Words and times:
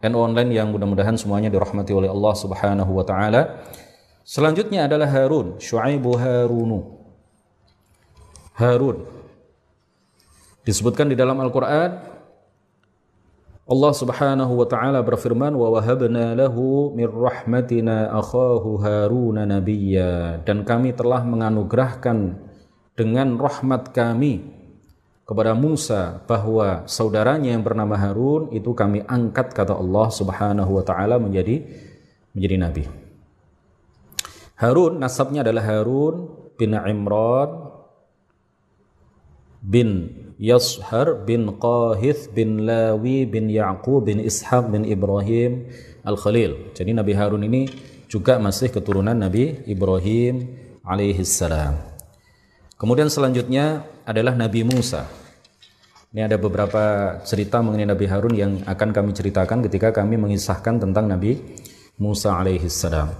NU 0.00 0.18
online 0.20 0.50
yang 0.56 0.72
mudah-mudahan 0.72 1.16
semuanya 1.20 1.52
dirahmati 1.52 1.92
oleh 1.92 2.08
Allah 2.08 2.34
Subhanahu 2.36 2.92
wa 2.92 3.04
taala. 3.04 3.60
Selanjutnya 4.24 4.88
adalah 4.88 5.10
Harun, 5.10 5.60
Syuaibu 5.60 6.16
Harunu. 6.16 7.00
Harun. 8.56 9.04
Disebutkan 10.64 11.08
di 11.08 11.16
dalam 11.16 11.36
Al-Qur'an 11.40 12.20
Allah 13.70 13.92
Subhanahu 13.94 14.52
wa 14.58 14.66
taala 14.66 14.98
berfirman 14.98 15.54
wa 15.54 15.70
wahabna 15.78 16.34
lahu 16.34 16.90
min 16.90 17.06
rahmatina 17.06 18.10
akhahu 18.18 18.82
Harun 18.82 19.38
nabiyya 19.38 20.42
dan 20.42 20.66
kami 20.66 20.90
telah 20.90 21.22
menganugerahkan 21.22 22.34
dengan 22.98 23.38
rahmat 23.38 23.94
kami 23.94 24.42
kepada 25.30 25.54
Musa 25.54 26.18
bahwa 26.26 26.82
saudaranya 26.90 27.54
yang 27.54 27.62
bernama 27.62 27.94
Harun 27.94 28.50
itu 28.50 28.74
kami 28.74 29.06
angkat 29.06 29.54
kata 29.54 29.78
Allah 29.78 30.10
Subhanahu 30.10 30.74
wa 30.74 30.82
taala 30.82 31.22
menjadi 31.22 31.62
menjadi 32.34 32.56
nabi. 32.58 32.84
Harun 34.58 34.98
nasabnya 34.98 35.46
adalah 35.46 35.62
Harun 35.62 36.34
bin 36.58 36.74
Imran 36.74 37.70
bin 39.62 39.88
Yashar 40.34 41.22
bin 41.22 41.46
Qahith 41.62 42.34
bin 42.34 42.66
Lawi 42.66 43.22
bin 43.22 43.46
Ya'qub 43.54 44.10
bin 44.10 44.18
Ishaq 44.18 44.66
bin 44.66 44.82
Ibrahim 44.82 45.70
Al-Khalil. 46.02 46.74
Jadi 46.74 46.90
Nabi 46.90 47.14
Harun 47.14 47.46
ini 47.46 47.70
juga 48.10 48.42
masih 48.42 48.74
keturunan 48.74 49.14
Nabi 49.14 49.62
Ibrahim 49.70 50.58
alaihi 50.82 51.22
salam. 51.22 51.78
Kemudian 52.74 53.06
selanjutnya 53.06 53.86
adalah 54.02 54.34
Nabi 54.34 54.66
Musa. 54.66 55.19
Ini 56.10 56.26
ada 56.26 56.42
beberapa 56.42 57.14
cerita 57.22 57.62
mengenai 57.62 57.86
Nabi 57.86 58.10
Harun 58.10 58.34
yang 58.34 58.52
akan 58.66 58.90
kami 58.90 59.14
ceritakan 59.14 59.62
ketika 59.62 59.94
kami 59.94 60.18
mengisahkan 60.18 60.82
tentang 60.82 61.06
Nabi 61.06 61.38
Musa 62.02 62.34
alaihi 62.34 62.66
salam. 62.66 63.14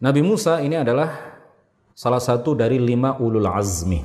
Nabi 0.00 0.24
Musa 0.24 0.56
ini 0.64 0.80
adalah 0.80 1.36
salah 1.92 2.16
satu 2.16 2.56
dari 2.56 2.80
lima 2.80 3.20
ulul 3.20 3.44
azmi. 3.44 4.00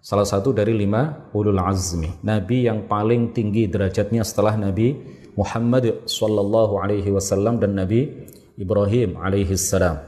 Salah 0.00 0.24
satu 0.24 0.56
dari 0.56 0.72
lima 0.72 1.28
ulul 1.36 1.60
azmi. 1.60 2.24
Nabi 2.24 2.72
yang 2.72 2.88
paling 2.88 3.36
tinggi 3.36 3.68
derajatnya 3.68 4.24
setelah 4.24 4.56
Nabi 4.56 4.96
Muhammad 5.36 6.08
sallallahu 6.08 6.80
alaihi 6.80 7.12
wasallam 7.12 7.60
dan 7.60 7.76
Nabi 7.76 8.32
Ibrahim 8.56 9.20
alaihi 9.20 9.60
salam. 9.60 10.00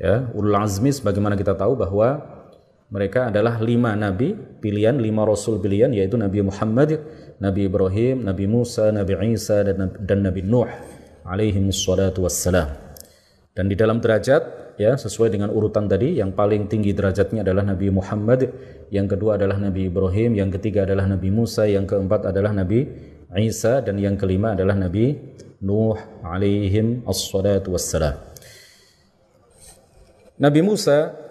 Ya, 0.00 0.32
ulul 0.32 0.56
azmi 0.56 0.96
sebagaimana 0.96 1.36
kita 1.36 1.52
tahu 1.52 1.76
bahwa 1.76 2.35
mereka 2.86 3.34
adalah 3.34 3.58
lima 3.58 3.98
nabi 3.98 4.30
pilihan, 4.34 4.94
lima 4.94 5.26
rasul 5.26 5.58
pilihan 5.58 5.90
yaitu 5.90 6.14
Nabi 6.14 6.38
Muhammad, 6.46 7.02
Nabi 7.42 7.66
Ibrahim, 7.66 8.22
Nabi 8.22 8.46
Musa, 8.46 8.94
Nabi 8.94 9.12
Isa 9.34 9.66
dan, 9.66 9.90
dan 10.06 10.18
Nabi 10.22 10.46
Nuh 10.46 10.70
alaihi 11.26 11.58
wassalatu 11.66 12.22
wassalam. 12.22 12.70
Dan 13.50 13.66
di 13.66 13.74
dalam 13.74 13.98
derajat 13.98 14.76
ya 14.78 14.94
sesuai 14.94 15.34
dengan 15.34 15.50
urutan 15.50 15.90
tadi 15.90 16.20
yang 16.20 16.30
paling 16.30 16.70
tinggi 16.70 16.94
derajatnya 16.94 17.42
adalah 17.42 17.66
Nabi 17.66 17.90
Muhammad, 17.90 18.54
yang 18.94 19.10
kedua 19.10 19.34
adalah 19.34 19.58
Nabi 19.58 19.90
Ibrahim, 19.90 20.38
yang 20.38 20.54
ketiga 20.54 20.86
adalah 20.86 21.10
Nabi 21.10 21.34
Musa, 21.34 21.66
yang 21.66 21.90
keempat 21.90 22.30
adalah 22.30 22.54
Nabi 22.54 22.86
Isa 23.34 23.82
dan 23.82 23.98
yang 23.98 24.14
kelima 24.14 24.54
adalah 24.54 24.78
Nabi 24.78 25.18
Nuh 25.58 25.98
alaihim 26.22 27.02
assalatu 27.02 27.74
wassalam. 27.74 28.14
Nabi 30.36 30.60
Musa 30.60 31.25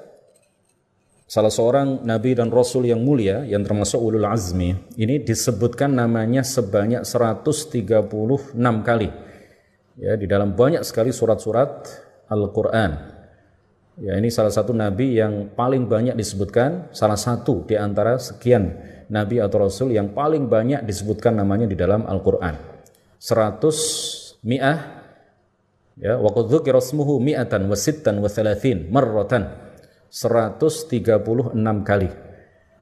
salah 1.26 1.50
seorang 1.50 2.06
nabi 2.06 2.38
dan 2.38 2.54
rasul 2.54 2.86
yang 2.86 3.02
mulia 3.02 3.42
yang 3.50 3.66
termasuk 3.66 3.98
ulul 3.98 4.30
azmi 4.30 4.78
ini 4.94 5.26
disebutkan 5.26 5.98
namanya 5.98 6.46
sebanyak 6.46 7.02
136 7.02 8.54
kali. 8.86 9.10
Ya 9.96 10.14
di 10.20 10.30
dalam 10.30 10.54
banyak 10.54 10.86
sekali 10.86 11.10
surat-surat 11.10 11.88
Al-Qur'an. 12.30 13.16
Ya 13.96 14.20
ini 14.20 14.28
salah 14.28 14.52
satu 14.52 14.76
nabi 14.76 15.18
yang 15.18 15.56
paling 15.56 15.88
banyak 15.88 16.20
disebutkan 16.20 16.92
salah 16.92 17.16
satu 17.16 17.64
di 17.64 17.80
antara 17.80 18.20
sekian 18.20 18.76
nabi 19.08 19.40
atau 19.40 19.66
rasul 19.66 19.96
yang 19.96 20.12
paling 20.12 20.52
banyak 20.52 20.84
disebutkan 20.84 21.40
namanya 21.40 21.66
di 21.66 21.80
dalam 21.80 22.06
Al-Qur'an. 22.06 22.54
100 23.18 24.44
mi'ah. 24.46 24.80
Ya 25.96 26.20
wa 26.20 26.28
qad 26.28 26.52
dzukira 26.52 26.84
ismuhu 26.84 27.24
mi'atan 27.24 27.72
wa 27.72 27.74
sittan 27.80 28.20
wa 28.20 28.28
thalathin 28.28 28.92
marratan 28.92 29.65
136 30.16 31.60
kali 31.84 32.08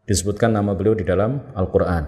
disebutkan 0.06 0.54
nama 0.54 0.78
beliau 0.78 0.94
di 0.94 1.02
dalam 1.02 1.50
Al-Quran. 1.58 2.06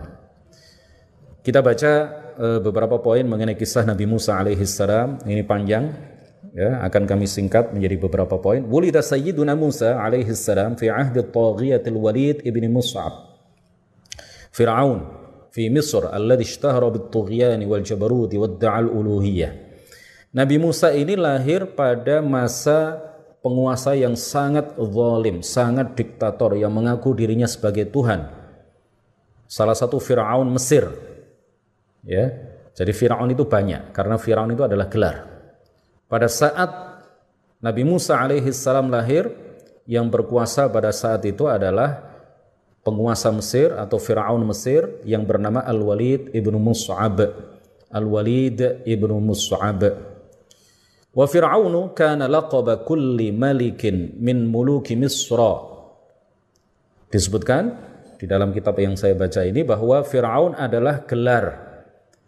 Kita 1.41 1.65
baca 1.65 1.91
uh, 2.37 2.59
beberapa 2.61 3.01
poin 3.01 3.25
mengenai 3.25 3.57
kisah 3.57 3.89
Nabi 3.89 4.05
Musa 4.05 4.37
alaihi 4.37 4.61
salam. 4.69 5.17
Ini 5.25 5.41
panjang, 5.41 5.89
ya, 6.53 6.77
akan 6.85 7.09
kami 7.09 7.25
singkat 7.25 7.73
menjadi 7.73 8.05
beberapa 8.05 8.37
poin. 8.37 8.69
Wulida 8.69 9.01
Sayyiduna 9.01 9.57
Musa 9.57 9.97
alaihi 9.97 10.29
salam 10.37 10.77
fi 10.77 10.93
ahdi 10.93 11.25
taghiyatil 11.25 11.97
Walid 11.97 12.45
ibni 12.45 12.69
Mus'ab. 12.69 13.33
Fir'aun 14.53 15.09
fi 15.49 15.73
Misr 15.73 16.05
alladhi 16.05 16.45
ishtahara 16.45 16.93
bit-tughyan 16.93 17.57
wal 17.65 17.81
jabarut 17.81 18.29
wad 18.29 18.61
da'al 18.61 18.93
uluhiyah. 18.93 19.57
Nabi 20.37 20.61
Musa 20.61 20.93
ini 20.93 21.17
lahir 21.17 21.73
pada 21.73 22.21
masa 22.21 23.14
penguasa 23.45 23.93
yang 23.93 24.17
sangat 24.17 24.73
zalim, 24.73 25.45
sangat 25.45 25.93
diktator 25.93 26.57
yang 26.57 26.73
mengaku 26.73 27.13
dirinya 27.13 27.45
sebagai 27.45 27.85
Tuhan. 27.93 28.25
Salah 29.45 29.77
satu 29.77 30.01
Firaun 30.01 30.49
Mesir. 30.49 30.89
Ya. 32.01 32.33
Jadi 32.73 32.89
Firaun 32.89 33.29
itu 33.29 33.45
banyak 33.45 33.93
karena 33.93 34.17
Firaun 34.17 34.49
itu 34.49 34.65
adalah 34.65 34.89
gelar. 34.89 35.29
Pada 36.09 36.25
saat 36.25 36.73
Nabi 37.61 37.85
Musa 37.85 38.17
alaihi 38.17 38.49
salam 38.49 38.89
lahir, 38.89 39.29
yang 39.85 40.09
berkuasa 40.09 40.65
pada 40.73 40.89
saat 40.89 41.21
itu 41.29 41.45
adalah 41.45 42.01
penguasa 42.81 43.29
Mesir 43.29 43.77
atau 43.77 44.01
Firaun 44.01 44.41
Mesir 44.41 45.05
yang 45.05 45.21
bernama 45.21 45.61
Al-Walid 45.61 46.33
ibnu 46.33 46.57
Mus'ab. 46.57 47.21
Al-Walid 47.93 48.81
ibnu 48.89 49.21
Mus'ab. 49.21 50.14
Wa 51.15 51.23
Fir'aunu 51.31 51.95
kana 51.95 52.27
laqaba 52.27 52.83
kulli 52.83 53.31
malikin 53.31 54.19
min 54.19 54.51
muluki 54.51 54.99
Misra. 54.99 55.63
Disebutkan 57.07 57.71
di 58.19 58.27
dalam 58.27 58.51
kitab 58.51 58.75
yang 58.83 58.99
saya 58.99 59.15
baca 59.15 59.47
ini 59.47 59.63
bahwa 59.63 60.03
Fir'aun 60.03 60.59
adalah 60.59 61.07
gelar 61.07 61.45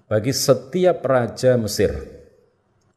bagi 0.08 0.32
setiap 0.32 1.04
raja 1.04 1.60
Mesir. 1.60 1.92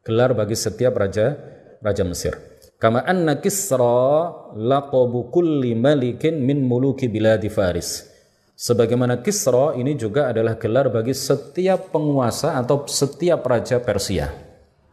Gelar 0.07 0.31
bagi 0.31 0.55
setiap 0.55 0.95
raja 0.95 1.35
raja 1.83 2.07
Mesir. 2.07 2.39
Kama 2.79 3.03
anna 3.03 3.43
Kisra 3.43 4.31
laqabu 4.55 5.27
kulli 5.27 5.75
malikin 5.75 6.39
min 6.39 6.63
muluki 6.63 7.11
biladi 7.11 7.51
Faris. 7.51 8.07
Sebagaimana 8.55 9.19
Kisra 9.19 9.75
ini 9.75 9.99
juga 9.99 10.31
adalah 10.31 10.55
gelar 10.55 10.87
bagi 10.87 11.11
setiap 11.11 11.91
penguasa 11.91 12.55
atau 12.55 12.87
setiap 12.87 13.43
raja 13.43 13.83
Persia. 13.83 14.50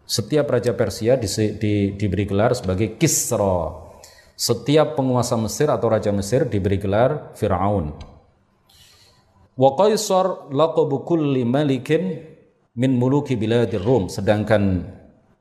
Setiap 0.09 0.49
raja 0.49 0.73
Persia 0.73 1.21
di, 1.21 1.28
di, 1.60 1.93
diberi 1.93 2.25
gelar 2.25 2.57
sebagai 2.57 2.97
Kisra. 2.97 3.93
Setiap 4.33 4.97
penguasa 4.97 5.37
Mesir 5.37 5.69
atau 5.69 5.93
raja 5.93 6.09
Mesir 6.16 6.49
diberi 6.49 6.81
gelar 6.81 7.37
Fir'aun. 7.37 7.93
Wa 9.53 9.71
Qaisar 9.77 10.49
laqabu 10.49 11.05
kulli 11.05 11.45
malikin 11.45 12.25
min 12.72 12.97
muluki 12.97 13.37
biladir 13.37 13.84
Rum. 13.84 14.09
Sedangkan 14.09 14.89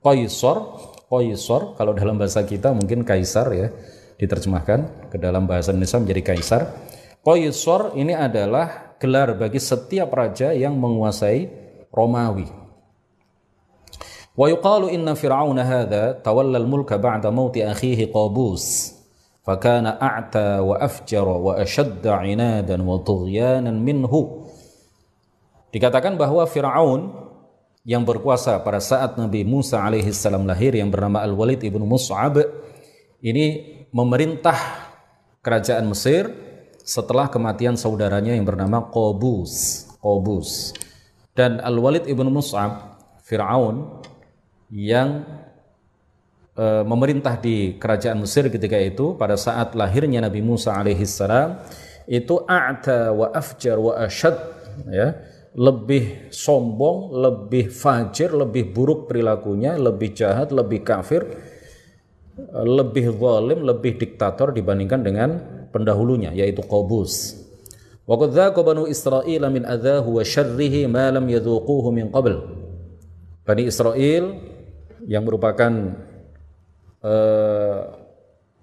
Qaisar, 0.04 0.60
Qaisar 1.08 1.80
kalau 1.80 1.96
dalam 1.96 2.20
bahasa 2.20 2.44
kita 2.44 2.76
mungkin 2.76 3.08
kaisar 3.08 3.48
ya, 3.56 3.72
diterjemahkan 4.20 5.08
ke 5.08 5.16
dalam 5.16 5.48
bahasa 5.48 5.72
Indonesia 5.72 6.04
menjadi 6.04 6.36
kaisar. 6.36 6.62
Qaisar 7.24 7.96
ini 7.96 8.12
adalah 8.12 9.00
gelar 9.00 9.32
bagi 9.40 9.64
setiap 9.64 10.12
raja 10.12 10.52
yang 10.52 10.76
menguasai 10.76 11.48
Romawi. 11.88 12.67
ويقال 14.37 14.91
إن 14.91 15.15
فرعون 15.15 15.59
هذا 15.59 16.25
تولى 16.25 16.59
الملك 16.59 16.93
بعد 16.95 17.27
موت 17.27 17.57
أخيه 17.59 18.13
قابوس 18.13 18.95
فكان 19.43 19.87
أعتى 19.87 20.59
وأفجر 20.59 21.29
وأشد 21.29 22.07
عنادا 22.07 22.77
وطغيانا 22.83 23.71
منه 23.71 24.15
Dikatakan 25.73 26.21
bahwa 26.21 26.45
Fir'aun 26.45 27.17
yang 27.89 28.05
berkuasa 28.05 28.61
pada 28.61 28.77
saat 28.77 29.17
Nabi 29.17 29.41
Musa 29.41 29.81
alaihi 29.81 30.13
salam 30.13 30.45
lahir 30.45 30.77
yang 30.77 30.93
bernama 30.93 31.25
Al-Walid 31.25 31.65
ibnu 31.65 31.89
Mus'ab 31.89 32.37
ini 33.25 33.73
memerintah 33.89 34.53
kerajaan 35.41 35.89
Mesir 35.89 36.29
setelah 36.85 37.33
kematian 37.33 37.81
saudaranya 37.81 38.37
yang 38.37 38.45
bernama 38.45 38.85
Qobus. 38.85 39.89
Qobus. 39.97 40.77
Dan 41.33 41.57
Al-Walid 41.65 42.05
ibnu 42.05 42.29
Mus'ab, 42.29 43.01
Fir'aun 43.25 44.05
yang 44.72 45.24
e, 46.56 46.66
memerintah 46.84 47.40
di 47.40 47.76
kerajaan 47.80 48.24
Mesir 48.24 48.52
ketika 48.52 48.76
itu 48.80 49.16
pada 49.16 49.40
saat 49.40 49.74
lahirnya 49.74 50.24
Nabi 50.24 50.44
Musa 50.44 50.76
alaihi 50.76 51.08
salam 51.08 51.60
itu 52.08 52.44
a'ta 52.48 53.12
wa 53.12 53.32
afjar 53.36 53.78
wa 53.80 53.94
ashad 54.00 54.36
ya 54.88 55.16
lebih 55.58 56.30
sombong, 56.30 57.18
lebih 57.18 57.74
fajir, 57.74 58.30
lebih 58.30 58.70
buruk 58.70 59.10
perilakunya, 59.10 59.74
lebih 59.74 60.14
jahat, 60.14 60.54
lebih 60.54 60.86
kafir, 60.86 61.26
lebih 62.54 63.18
zalim, 63.18 63.66
lebih 63.66 63.98
diktator 63.98 64.54
dibandingkan 64.54 65.02
dengan 65.02 65.30
pendahulunya 65.74 66.30
yaitu 66.38 66.62
Qabus. 66.62 67.42
Wa 68.06 68.16
qad 68.22 68.54
banu 68.62 68.86
Israil 68.86 69.42
min 69.50 69.66
adzahu 69.66 70.22
wa 70.22 70.24
syarrihi 70.24 70.86
ma 70.86 71.10
lam 71.10 71.26
yadhuquhu 71.26 71.90
min 71.90 72.14
qabl. 72.14 72.38
Bani 73.44 73.66
Israel 73.66 74.38
yang 75.08 75.24
merupakan 75.24 75.72
eh, 77.02 77.82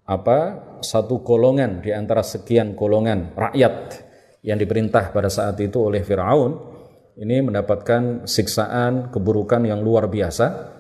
apa 0.05 0.39
satu 0.85 1.25
golongan 1.25 1.81
di 1.81 1.89
antara 1.89 2.21
sekian 2.21 2.77
golongan 2.77 3.33
rakyat 3.33 4.05
yang 4.45 4.61
diperintah 4.61 5.17
pada 5.17 5.33
saat 5.33 5.57
itu 5.65 5.81
oleh 5.81 6.05
Firaun 6.05 6.61
ini 7.17 7.41
mendapatkan 7.41 8.29
siksaan 8.29 9.09
keburukan 9.09 9.65
yang 9.65 9.81
luar 9.81 10.05
biasa 10.13 10.77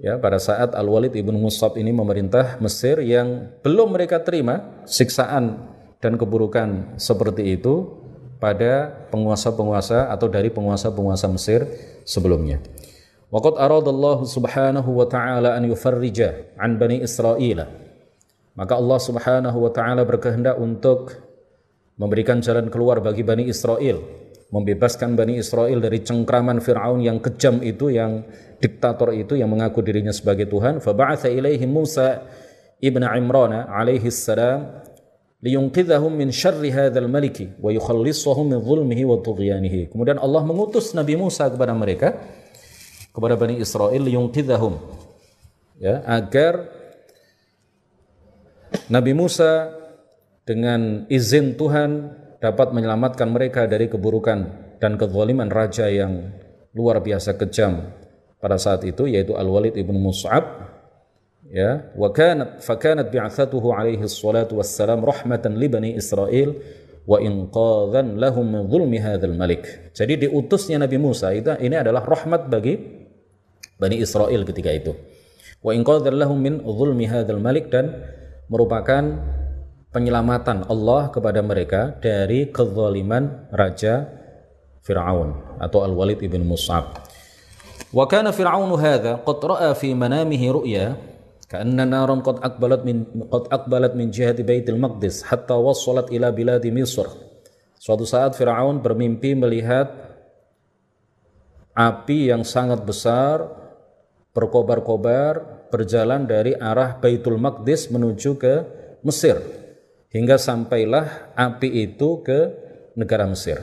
ya 0.00 0.16
pada 0.16 0.40
saat 0.40 0.72
Al-Walid 0.72 1.12
ibnu 1.12 1.36
Musab 1.36 1.76
ini 1.76 1.92
memerintah 1.92 2.56
Mesir 2.64 3.04
yang 3.04 3.52
belum 3.60 3.92
mereka 3.92 4.24
terima 4.24 4.80
siksaan 4.88 5.68
dan 6.00 6.16
keburukan 6.16 6.96
seperti 6.96 7.60
itu 7.60 8.00
pada 8.40 8.88
penguasa-penguasa 9.12 10.08
atau 10.08 10.32
dari 10.32 10.48
penguasa-penguasa 10.48 11.28
Mesir 11.28 11.68
sebelumnya. 12.08 12.56
Waqad 13.30 13.62
aradallahu 13.62 14.26
subhanahu 14.26 14.90
wa 14.90 15.06
ta'ala 15.06 15.54
an 15.54 15.62
yufarrija 15.70 16.58
an 16.58 16.76
Bani 16.82 16.98
Israel. 17.02 17.66
Maka 18.58 18.74
Allah 18.74 18.98
subhanahu 18.98 19.58
wa 19.62 19.70
ta'ala 19.70 20.02
berkehendak 20.02 20.58
untuk 20.58 21.14
memberikan 21.94 22.42
jalan 22.42 22.66
keluar 22.66 22.98
bagi 22.98 23.22
Bani 23.22 23.46
Israel 23.46 24.20
membebaskan 24.50 25.14
Bani 25.14 25.38
Israel 25.38 25.78
dari 25.78 26.02
cengkraman 26.02 26.58
Fir'aun 26.58 27.00
yang 27.00 27.22
kejam 27.22 27.62
itu, 27.62 27.94
yang 27.94 28.26
diktator 28.58 29.14
itu, 29.14 29.38
yang 29.38 29.48
mengaku 29.48 29.80
dirinya 29.80 30.10
sebagai 30.10 30.50
Tuhan. 30.50 30.82
Faba'atha 30.82 31.30
ilaihim 31.30 31.70
Musa 31.70 32.26
ibn 32.82 33.06
Imran 33.06 33.54
alaihi 33.54 34.10
salam 34.10 34.82
liyunqidhahum 35.40 36.12
min 36.12 36.34
syarri 36.34 36.74
hadzal 36.74 37.06
maliki 37.06 37.54
wa 37.62 37.70
yukhallishahum 37.70 38.50
min 38.50 38.58
zulmihi. 38.58 39.88
Kemudian 39.94 40.18
Allah 40.18 40.42
mengutus 40.42 40.92
Nabi 40.98 41.14
Musa 41.14 41.46
kepada 41.46 41.72
mereka 41.72 42.18
kepada 43.20 43.36
Bani 43.36 43.60
Israel 43.60 44.00
liyunqidhahum 44.00 44.80
ya 45.76 46.00
agar 46.08 46.72
Nabi 48.88 49.12
Musa 49.12 49.76
dengan 50.48 51.04
izin 51.12 51.52
Tuhan 51.60 52.16
dapat 52.40 52.72
menyelamatkan 52.72 53.28
mereka 53.28 53.68
dari 53.68 53.92
keburukan 53.92 54.38
dan 54.80 54.96
kezaliman 54.96 55.52
raja 55.52 55.84
yang 55.92 56.32
luar 56.72 57.04
biasa 57.04 57.36
kejam 57.36 57.92
pada 58.40 58.56
saat 58.56 58.80
itu 58.88 59.04
yaitu 59.04 59.36
Al-Walid 59.36 59.76
ibn 59.76 60.00
Mus'ab. 60.00 60.72
Ya 61.50 61.90
wa 61.98 62.14
kanat 62.14 62.62
fa 62.62 62.78
kanat 62.78 63.10
bi'athatuhu 63.10 63.74
alaihi 63.74 64.06
salatu 64.06 64.62
wassalam 64.62 65.02
rahmatan 65.02 65.58
li 65.58 65.66
bani 65.66 65.90
Israel 65.98 66.54
wa 67.10 67.18
inqadhan 67.18 68.22
lahum 68.22 68.46
min 68.46 68.70
zulmi 68.70 69.02
hadzal 69.02 69.34
malik. 69.34 69.90
Jadi 69.90 70.30
diutusnya 70.30 70.78
Nabi 70.78 70.96
Musa 71.02 71.34
itu 71.34 71.50
ini 71.58 71.74
adalah 71.74 72.06
rahmat 72.06 72.46
bagi 72.46 72.99
Bani 73.80 73.96
Israel 73.96 74.44
ketika 74.44 74.70
itu 74.70 74.92
wa 75.64 75.72
inqadhan 75.72 76.16
lahum 76.16 76.36
min 76.40 76.60
zulmi 76.60 77.08
hadzal 77.08 77.40
malik 77.40 77.72
dan 77.72 77.96
merupakan 78.48 79.02
penyelamatan 79.90 80.66
Allah 80.70 81.10
kepada 81.10 81.40
mereka 81.42 81.96
dari 81.98 82.48
kezaliman 82.48 83.50
raja 83.50 84.08
Fir'aun 84.80 85.60
atau 85.60 85.84
Al-Walid 85.84 86.24
ibn 86.24 86.40
Mus'ab. 86.46 87.04
Wa 87.92 88.06
kana 88.08 88.32
Fir'aun 88.32 88.70
hadha 88.80 89.20
qad 89.20 89.38
ra'a 89.44 89.70
fi 89.76 89.92
manamihi 89.92 90.46
ru'ya 90.48 90.96
ka'anna 91.50 91.84
naran 91.84 92.24
qad 92.24 92.40
aqbalat 92.40 92.86
min 92.86 93.04
qad 93.28 93.50
aqbalat 93.50 93.92
min 93.98 94.08
jihati 94.08 94.46
Baitul 94.46 94.78
Maqdis 94.80 95.26
hatta 95.26 95.58
wassalat 95.58 96.08
ila 96.14 96.32
biladi 96.32 96.72
Misr. 96.72 97.06
Suatu 97.76 98.06
saat 98.08 98.38
Fir'aun 98.38 98.80
bermimpi 98.80 99.36
melihat 99.36 99.90
api 101.74 102.30
yang 102.30 102.46
sangat 102.46 102.80
besar 102.86 103.60
berkobar-kobar 104.30 105.66
berjalan 105.70 106.26
dari 106.26 106.54
arah 106.54 106.98
Baitul 106.98 107.38
Maqdis 107.38 107.90
menuju 107.90 108.38
ke 108.38 108.54
Mesir 109.02 109.38
hingga 110.10 110.36
sampailah 110.36 111.34
api 111.38 111.90
itu 111.90 112.20
ke 112.22 112.38
negara 112.98 113.26
Mesir. 113.26 113.62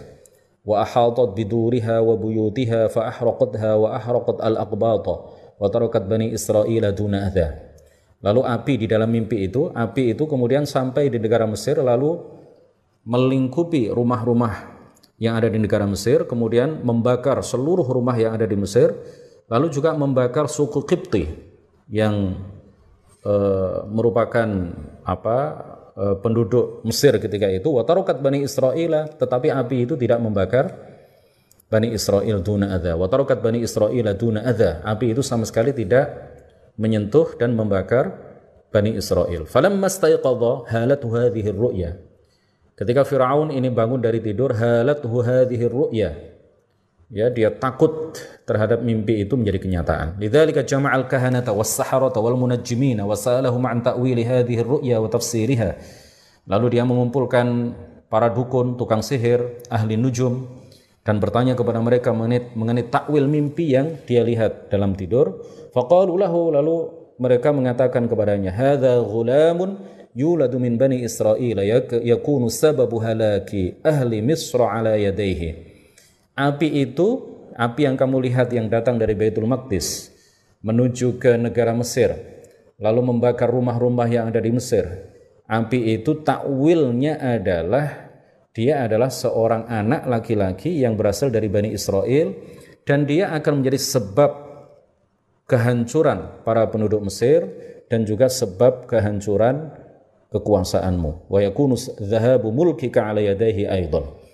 Wa 0.67 0.83
ahatat 0.83 1.31
biduriha 1.35 2.03
wa 2.03 2.15
buyutiha 2.19 2.91
fa 2.91 3.07
ahraqatha 3.07 3.71
wa 3.79 3.95
ahraqat 3.95 4.37
al-aqbata 4.43 5.15
wa 5.55 5.67
tarakat 5.71 6.03
bani 6.07 6.35
Israil 6.35 6.83
duna 6.91 7.27
adha. 7.31 7.67
Lalu 8.17 8.41
api 8.43 8.73
di 8.81 8.87
dalam 8.89 9.13
mimpi 9.13 9.45
itu, 9.45 9.69
api 9.69 10.17
itu 10.17 10.25
kemudian 10.25 10.65
sampai 10.65 11.07
di 11.13 11.21
negara 11.21 11.45
Mesir 11.45 11.77
lalu 11.79 12.17
melingkupi 13.07 13.93
rumah-rumah 13.93 14.75
yang 15.21 15.37
ada 15.37 15.47
di 15.47 15.61
negara 15.61 15.85
Mesir, 15.85 16.25
kemudian 16.25 16.81
membakar 16.81 17.39
seluruh 17.45 17.85
rumah 17.85 18.17
yang 18.17 18.35
ada 18.35 18.49
di 18.49 18.57
Mesir, 18.57 18.91
lalu 19.47 19.67
juga 19.71 19.95
membakar 19.95 20.51
suku 20.51 20.83
Qibti 20.83 21.23
yang 21.87 22.35
e, 23.23 23.33
merupakan 23.87 24.47
apa 25.07 25.37
Eh, 25.97 26.13
penduduk 26.21 26.85
Mesir 26.85 27.17
ketika 27.17 27.49
itu. 27.49 27.73
Watarokat 27.73 28.21
Bani 28.21 28.45
Israel 28.45 29.09
tetapi 29.17 29.49
api 29.49 29.89
itu 29.89 29.97
tidak 29.97 30.21
membakar 30.21 30.69
Bani 31.73 31.89
Israel 31.89 32.37
duna 32.45 32.77
adha 32.77 32.93
watarokat 32.93 33.41
Bani 33.41 33.65
Israel 33.65 34.13
duna 34.13 34.45
adha 34.45 34.85
api 34.85 35.17
itu 35.17 35.25
sama 35.25 35.49
sekali 35.49 35.73
tidak 35.73 36.13
menyentuh 36.77 37.33
dan 37.41 37.57
membakar 37.57 38.13
Bani 38.69 38.93
Israel 38.93 39.49
falamma 39.49 39.89
staiqadha 39.89 40.69
halatu 40.69 41.09
hadhihi 41.17 41.49
ru'ya. 41.49 41.97
Ketika 42.77 43.01
Firaun 43.01 43.49
ini 43.49 43.73
bangun 43.73 43.97
dari 43.97 44.21
tidur 44.21 44.53
halatu 44.53 45.09
hadhihi 45.09 45.65
ru'ya 45.65 46.13
ya 47.07 47.31
dia 47.31 47.51
takut 47.51 48.15
terhadap 48.43 48.83
mimpi 48.83 49.23
itu 49.23 49.35
menjadi 49.39 49.59
kenyataan. 49.59 50.07
Lidzalika 50.19 50.63
jama'al 50.63 51.07
kahanata 51.07 51.55
was-saharata 51.55 52.19
wal 52.19 52.35
munajjimina 52.39 53.03
wa 53.03 53.15
sa'alahum 53.15 53.63
an 53.67 53.83
ta'wili 53.83 54.23
hadhihi 54.23 54.59
ar-ru'ya 54.63 54.97
wa 54.99 55.07
tafsiriha. 55.11 55.69
Lalu 56.47 56.79
dia 56.79 56.83
mengumpulkan 56.87 57.75
para 58.07 58.31
dukun, 58.31 58.79
tukang 58.79 59.03
sihir, 59.03 59.67
ahli 59.67 59.99
nujum 59.99 60.47
dan 61.03 61.19
bertanya 61.19 61.55
kepada 61.55 61.79
mereka 61.79 62.11
mengenai, 62.11 62.55
mengenai 62.55 62.87
takwil 62.87 63.27
mimpi 63.27 63.75
yang 63.75 63.99
dia 64.07 64.23
lihat 64.23 64.71
dalam 64.71 64.95
tidur. 64.95 65.43
Faqalu 65.75 66.15
lahu 66.19 66.51
lalu 66.55 66.75
mereka 67.19 67.51
mengatakan 67.51 68.07
kepadanya, 68.07 68.55
"Hadza 68.55 68.99
ghulamun 69.03 69.79
yuladu 70.15 70.55
min 70.59 70.79
bani 70.79 71.03
Israil 71.03 71.59
yakunu 72.03 72.47
sababu 72.47 72.99
halaki 73.03 73.79
ahli 73.83 74.23
Misr 74.23 74.63
ala 74.63 74.95
yadayhi." 74.95 75.66
Api 76.37 76.85
itu, 76.85 77.25
api 77.57 77.89
yang 77.89 77.97
kamu 77.97 78.21
lihat 78.29 78.53
yang 78.53 78.69
datang 78.69 79.01
dari 79.01 79.17
Baitul 79.17 79.49
Maqdis 79.49 80.13
menuju 80.61 81.17
ke 81.17 81.33
negara 81.33 81.73
Mesir, 81.73 82.13
lalu 82.77 83.09
membakar 83.09 83.49
rumah-rumah 83.49 84.05
yang 84.05 84.29
ada 84.29 84.37
di 84.37 84.53
Mesir. 84.53 84.85
Api 85.49 85.97
itu 85.97 86.21
takwilnya 86.21 87.17
adalah 87.17 88.13
dia 88.53 88.85
adalah 88.85 89.09
seorang 89.09 89.65
anak 89.65 90.05
laki-laki 90.05 90.77
yang 90.77 90.93
berasal 90.93 91.33
dari 91.33 91.49
Bani 91.49 91.73
Israel 91.73 92.37
dan 92.85 93.09
dia 93.09 93.33
akan 93.33 93.65
menjadi 93.65 93.81
sebab 93.97 94.31
kehancuran 95.49 96.45
para 96.45 96.69
penduduk 96.69 97.01
Mesir 97.01 97.49
dan 97.89 98.05
juga 98.05 98.29
sebab 98.29 98.85
kehancuran 98.85 99.73
kekuasaanmu. 100.29 101.33
Wa 101.33 101.39
yakunu 101.41 101.73
dhahabu 101.97 102.53
mulkika 102.53 103.09
ala 103.09 103.25
yadayhi 103.25 103.65
aidan 103.65 104.26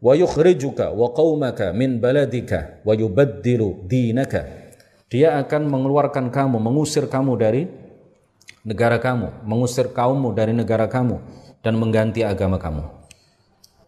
wa 0.00 0.12
yukhrijuka 0.16 0.90
wa 0.96 1.12
qaumaka 1.12 1.76
min 1.76 2.00
baladika 2.00 2.80
wa 2.82 2.96
yubaddilu 2.96 3.84
dinaka 3.84 4.72
dia 5.12 5.36
akan 5.36 5.68
mengeluarkan 5.68 6.32
kamu 6.32 6.56
mengusir 6.56 7.04
kamu 7.04 7.36
dari 7.36 7.68
negara 8.64 8.96
kamu 8.96 9.44
mengusir 9.44 9.92
kaummu 9.92 10.32
dari 10.32 10.56
negara 10.56 10.88
kamu 10.88 11.20
dan 11.60 11.76
mengganti 11.76 12.24
agama 12.24 12.56
kamu 12.56 13.00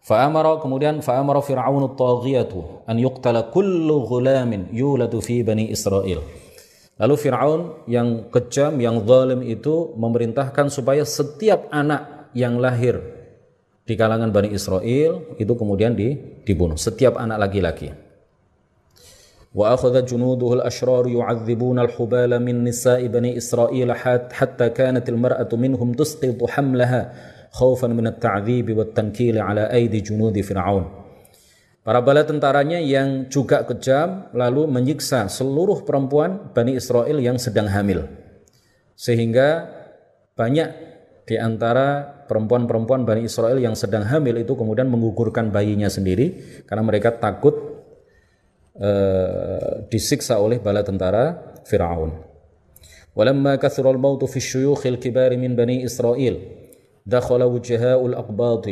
Fa'amara 0.03 0.59
kemudian 0.59 0.99
fa'amara 0.99 1.39
Fir'aun 1.39 1.87
at-taghiyatu 1.95 2.91
an 2.91 2.99
yuqtala 2.99 3.55
kullu 3.55 4.03
ghulamin 4.03 4.75
yuladu 4.75 5.23
fi 5.23 5.47
Bani 5.47 5.71
Israel. 5.71 6.27
Lalu 6.99 7.15
Fir'aun 7.15 7.87
yang 7.87 8.27
kejam, 8.35 8.83
yang 8.83 8.99
zalim 9.07 9.47
itu 9.47 9.95
memerintahkan 9.95 10.75
supaya 10.75 11.07
setiap 11.07 11.71
anak 11.71 12.35
yang 12.35 12.59
lahir 12.59 12.99
di 13.93 13.95
kalangan 14.01 14.33
Bani 14.33 14.49
Israel 14.57 15.37
itu 15.37 15.53
kemudian 15.53 15.93
di, 15.93 16.17
dibunuh 16.49 16.81
setiap 16.81 17.21
anak 17.21 17.45
laki-laki. 17.45 17.93
Wa 19.53 19.77
akhadha 19.77 20.01
junuduhu 20.01 20.65
al-ashrar 20.65 21.05
yu'adzibuna 21.05 21.85
al-hubala 21.85 22.41
min 22.41 22.65
nisa'i 22.65 23.13
Bani 23.13 23.37
Israel 23.37 23.93
hatta 23.93 24.73
kanat 24.73 25.05
al-mar'atu 25.13 25.61
minhum 25.61 25.93
tusqitu 25.93 26.49
hamlaha 26.49 27.13
khawfan 27.53 27.93
min 27.93 28.09
at-ta'dzib 28.09 28.73
wa 28.73 28.89
at-tankil 28.89 29.37
ala 29.37 29.69
aidi 29.69 30.01
junudi 30.01 30.41
Fir'aun. 30.41 30.89
Para 31.85 32.01
bala 32.01 32.25
tentaranya 32.25 32.81
yang 32.81 33.29
juga 33.29 33.61
kejam 33.69 34.33
lalu 34.33 34.73
menyiksa 34.73 35.29
seluruh 35.29 35.85
perempuan 35.85 36.49
Bani 36.57 36.81
Israel 36.81 37.21
yang 37.21 37.37
sedang 37.37 37.69
hamil. 37.69 38.09
Sehingga 38.97 39.69
banyak 40.33 40.92
di 41.23 41.39
antara 41.39 42.03
perempuan-perempuan 42.27 43.07
Bani 43.07 43.23
Israel 43.27 43.59
yang 43.63 43.79
sedang 43.79 44.03
hamil 44.03 44.43
itu 44.43 44.59
kemudian 44.59 44.91
menggugurkan 44.91 45.55
bayinya 45.55 45.87
sendiri 45.87 46.63
karena 46.67 46.83
mereka 46.83 47.15
takut 47.15 47.55
uh, 48.79 49.87
disiksa 49.87 50.43
oleh 50.43 50.59
bala 50.59 50.83
tentara 50.83 51.55
Firaun. 51.63 52.19
Walamma 53.13 53.61
kathura 53.61 53.93
al-maut 53.93 54.25
fi 54.27 54.41
syuyukh 54.41 54.89
al-kibar 54.89 55.31
min 55.37 55.53
bani 55.53 55.85
Israel, 55.85 56.41
dakhala 57.05 57.45
wujaha'u 57.45 58.09
al-aqbat 58.09 58.67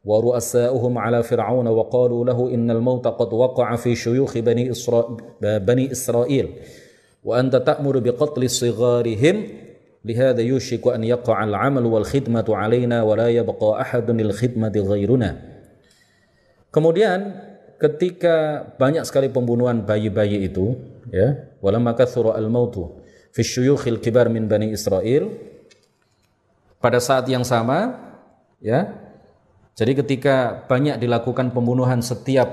wa 0.00 0.16
ru'asa'uhum 0.16 0.96
ala 0.96 1.20
Fir'aun 1.20 1.68
wa 1.68 1.84
qalu 1.92 2.24
lahu 2.24 2.48
inna 2.48 2.72
al-maut 2.72 3.04
qad 3.04 3.28
waqa'a 3.28 3.76
fi 3.76 3.92
syuyukh 3.92 4.32
bani 4.40 4.72
Israel 4.72 5.20
bani 5.60 5.92
Israel 5.92 6.56
wa 7.20 7.36
anta 7.36 7.60
ta'muru 7.60 8.00
bi 8.00 8.08
qatl 8.16 8.40
sigharihim 8.48 9.36
لهذا 10.05 10.41
يوشك 10.41 10.85
أن 10.87 11.01
يقع 11.03 11.37
العمل 11.43 11.85
والخدمة 11.85 12.45
علينا 12.49 13.01
ولا 13.01 13.27
يبقى 13.29 13.69
أحد 13.81 14.07
للخدمة 14.11 14.75
غيرنا 14.77 15.31
Kemudian 16.69 17.39
ketika 17.79 18.67
banyak 18.75 19.07
sekali 19.07 19.31
pembunuhan 19.31 19.87
bayi-bayi 19.87 20.43
itu 20.43 20.75
ya 21.07 21.55
walamma 21.63 21.95
kathura 21.95 22.35
al-mautu 22.35 22.99
fi 23.31 23.47
syuyukhil 23.47 24.03
kibar 24.03 24.27
min 24.27 24.43
bani 24.43 24.75
Israel 24.75 25.31
pada 26.83 26.99
saat 26.99 27.31
yang 27.31 27.47
sama 27.47 27.95
ya 28.59 28.91
jadi 29.75 30.03
ketika 30.03 30.67
banyak 30.67 30.99
dilakukan 30.99 31.55
pembunuhan 31.55 32.03
setiap 32.03 32.47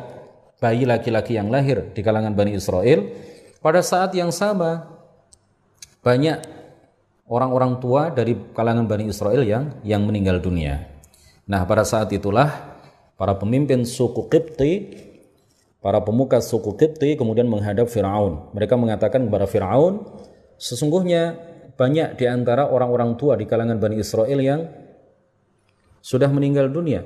bayi 0.62 0.87
laki-laki 0.87 1.35
yang 1.35 1.50
lahir 1.50 1.90
di 1.90 2.02
kalangan 2.07 2.35
Bani 2.38 2.54
Israel 2.54 3.11
pada 3.59 3.83
saat 3.83 4.14
yang 4.14 4.31
sama 4.31 4.87
banyak 6.02 6.56
orang-orang 7.27 7.79
tua 7.84 8.10
dari 8.10 8.36
kalangan 8.55 8.88
Bani 8.88 9.12
Israel 9.12 9.43
yang 9.43 9.77
yang 9.84 10.03
meninggal 10.03 10.39
dunia 10.39 10.88
nah 11.48 11.63
pada 11.63 11.84
saat 11.84 12.12
itulah 12.12 12.50
para 13.15 13.36
pemimpin 13.36 13.84
suku 13.88 14.27
Qibti 14.27 15.05
para 15.88 16.03
pemuka 16.03 16.43
suku 16.43 16.75
Qibti 16.75 17.15
kemudian 17.15 17.48
menghadap 17.48 17.88
Firaun. 17.88 18.51
Mereka 18.51 18.75
mengatakan 18.75 19.24
kepada 19.24 19.48
Firaun, 19.48 20.03
sesungguhnya 20.60 21.39
banyak 21.77 22.19
di 22.19 22.25
antara 22.27 22.67
orang-orang 22.67 23.15
tua 23.15 23.38
di 23.39 23.46
kalangan 23.48 23.79
Bani 23.79 24.01
Israel 24.01 24.39
yang 24.41 24.67
sudah 26.03 26.27
meninggal 26.27 26.67
dunia. 26.67 27.05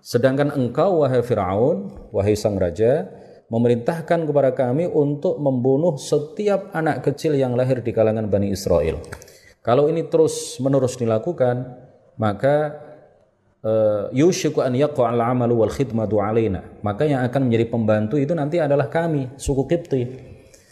Sedangkan 0.00 0.54
engkau 0.54 1.04
wahai 1.04 1.20
Firaun, 1.20 1.92
wahai 2.08 2.32
sang 2.38 2.56
raja, 2.56 3.04
memerintahkan 3.50 4.24
kepada 4.24 4.54
kami 4.54 4.86
untuk 4.86 5.36
membunuh 5.42 5.98
setiap 5.98 6.70
anak 6.70 7.02
kecil 7.02 7.34
yang 7.34 7.58
lahir 7.58 7.82
di 7.82 7.90
kalangan 7.90 8.30
Bani 8.30 8.54
Israel. 8.54 9.02
Kalau 9.60 9.90
ini 9.90 10.06
terus 10.06 10.56
menerus 10.62 10.96
dilakukan, 10.96 11.66
maka 12.16 12.88
Eh, 13.60 14.04
yushiku 14.16 14.64
an 14.64 14.72
yaqa'al 14.72 15.20
amalu 15.20 15.60
wal 15.60 15.68
khidmatu 15.68 16.16
alaina. 16.16 16.64
Maka 16.80 17.04
yang 17.04 17.20
akan 17.28 17.52
menjadi 17.52 17.68
pembantu 17.68 18.16
itu 18.16 18.32
nanti 18.32 18.56
adalah 18.56 18.88
kami, 18.88 19.36
suku 19.36 19.68
Kipti. 19.68 20.02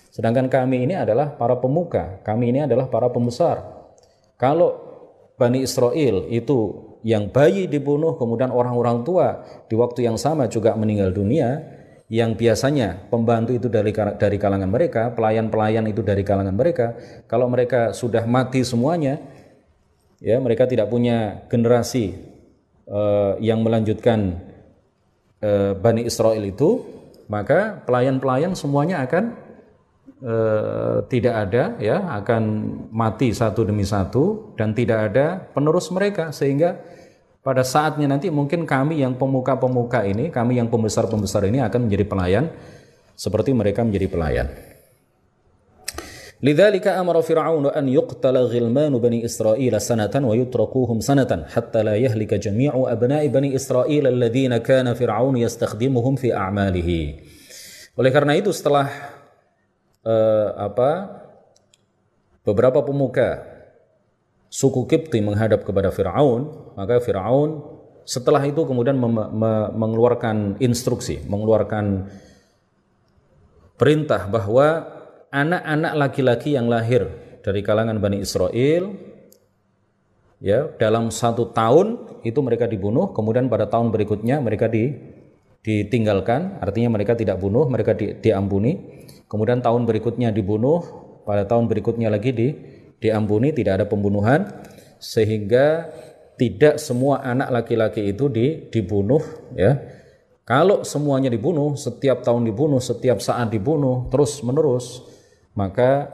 Sedangkan 0.08 0.49
kami 0.49 0.88
ini 0.88 0.97
adalah 0.97 1.37
para 1.37 1.61
pemuka, 1.61 2.25
kami 2.25 2.49
ini 2.49 2.64
adalah 2.64 2.88
para 2.88 3.12
pembesar. 3.12 3.61
Kalau 4.40 4.88
Bani 5.37 5.68
Israel 5.68 6.32
itu 6.32 6.88
yang 7.04 7.28
bayi 7.28 7.68
dibunuh, 7.68 8.16
kemudian 8.16 8.49
orang-orang 8.49 9.04
tua 9.04 9.44
di 9.68 9.76
waktu 9.76 10.08
yang 10.08 10.16
sama 10.16 10.49
juga 10.49 10.73
meninggal 10.73 11.12
dunia, 11.12 11.61
yang 12.08 12.32
biasanya 12.32 13.04
pembantu 13.12 13.52
itu 13.52 13.68
dari 13.68 13.92
dari 13.92 14.36
kalangan 14.40 14.68
mereka, 14.68 15.12
pelayan-pelayan 15.12 15.84
itu 15.92 16.00
dari 16.00 16.24
kalangan 16.24 16.56
mereka. 16.56 16.96
Kalau 17.28 17.52
mereka 17.52 17.92
sudah 17.92 18.24
mati 18.24 18.64
semuanya, 18.64 19.20
ya 20.16 20.40
mereka 20.40 20.64
tidak 20.64 20.88
punya 20.88 21.44
generasi 21.52 22.16
uh, 22.88 23.36
yang 23.44 23.60
melanjutkan 23.60 24.40
uh, 25.44 25.76
Bani 25.76 26.08
Israel 26.08 26.40
itu, 26.48 26.80
maka 27.28 27.84
pelayan-pelayan 27.84 28.56
semuanya 28.56 29.04
akan 29.04 29.24
uh, 30.24 31.04
tidak 31.12 31.34
ada 31.44 31.76
ya, 31.76 32.08
akan 32.24 32.42
mati 32.88 33.36
satu 33.36 33.68
demi 33.68 33.84
satu 33.84 34.56
dan 34.56 34.72
tidak 34.72 35.12
ada 35.12 35.44
penerus 35.52 35.92
mereka 35.92 36.32
sehingga 36.32 36.80
pada 37.49 37.64
saatnya 37.64 38.05
nanti 38.05 38.28
mungkin 38.28 38.69
kami 38.69 39.00
yang 39.00 39.17
pemuka-pemuka 39.17 40.05
ini, 40.05 40.28
kami 40.28 40.61
yang 40.61 40.69
pembesar-pembesar 40.69 41.49
ini 41.49 41.64
akan 41.64 41.88
menjadi 41.88 42.05
pelayan 42.05 42.45
seperti 43.17 43.57
mereka 43.57 43.81
menjadi 43.81 44.05
pelayan. 44.05 44.52
Lidzalika 46.45 47.00
amara 47.00 47.25
Fir'aun 47.25 47.73
an 47.73 47.88
yuqtala 47.88 48.52
ghilman 48.52 48.93
bani 49.00 49.25
Israil 49.25 49.73
sanatan 49.81 50.28
wa 50.28 50.37
yutrakuhum 50.37 51.00
sanatan 51.00 51.49
hatta 51.49 51.81
la 51.81 51.97
yahlika 51.97 52.37
jami'u 52.37 52.85
abna'i 52.85 53.33
bani 53.33 53.57
Israil 53.57 54.12
alladziina 54.12 54.61
kana 54.61 54.93
Fir'aun 54.93 55.40
yastakhdimuhum 55.40 56.21
fi 56.21 56.37
a'malihi. 56.37 57.00
Oleh 57.97 58.12
karena 58.12 58.37
itu 58.37 58.52
setelah 58.52 58.93
uh, 60.05 60.52
apa 60.52 61.17
beberapa 62.45 62.85
pemuka 62.85 63.57
suku 64.49 64.88
Kipti 64.88 65.21
menghadap 65.21 65.64
kepada 65.64 65.93
Firaun, 65.93 66.73
maka 66.76 67.00
Firaun 67.05 67.61
setelah 68.09 68.40
itu 68.49 68.64
kemudian 68.64 68.97
mengeluarkan 69.76 70.57
instruksi, 70.64 71.21
mengeluarkan 71.28 72.09
perintah 73.76 74.25
bahwa 74.26 74.88
anak-anak 75.28 75.93
laki-laki 75.93 76.57
yang 76.57 76.73
lahir 76.73 77.05
dari 77.45 77.61
kalangan 77.61 78.00
Bani 78.00 78.25
Israel 78.25 78.97
ya 80.40 80.73
dalam 80.81 81.12
satu 81.12 81.52
tahun 81.52 82.21
itu 82.25 82.40
mereka 82.40 82.64
dibunuh 82.64 83.12
kemudian 83.12 83.47
pada 83.52 83.69
tahun 83.69 83.93
berikutnya 83.93 84.40
mereka 84.40 84.73
di, 84.73 84.97
ditinggalkan 85.61 86.64
artinya 86.64 86.97
mereka 86.97 87.12
tidak 87.12 87.37
bunuh 87.37 87.69
mereka 87.69 87.93
di, 87.93 88.17
diampuni. 88.19 89.05
Kemudian 89.28 89.61
tahun 89.61 89.85
berikutnya 89.85 90.33
dibunuh 90.33 90.81
pada 91.28 91.45
tahun 91.45 91.69
berikutnya 91.69 92.09
lagi 92.09 92.33
di, 92.33 92.49
diampuni 92.99 93.55
tidak 93.55 93.83
ada 93.83 93.87
pembunuhan 93.87 94.50
sehingga 94.99 95.90
tidak 96.38 96.78
semua 96.78 97.23
anak 97.23 97.50
laki-laki 97.50 98.14
itu 98.14 98.31
di, 98.31 98.71
dibunuh 98.71 99.23
ya. 99.59 99.78
Kalau 100.49 100.81
semuanya 100.81 101.28
dibunuh 101.28 101.76
setiap 101.76 102.25
tahun 102.25 102.49
dibunuh 102.49 102.81
setiap 102.81 103.21
saat 103.21 103.52
dibunuh 103.52 104.09
terus 104.09 104.40
menerus 104.40 105.05
maka 105.52 106.09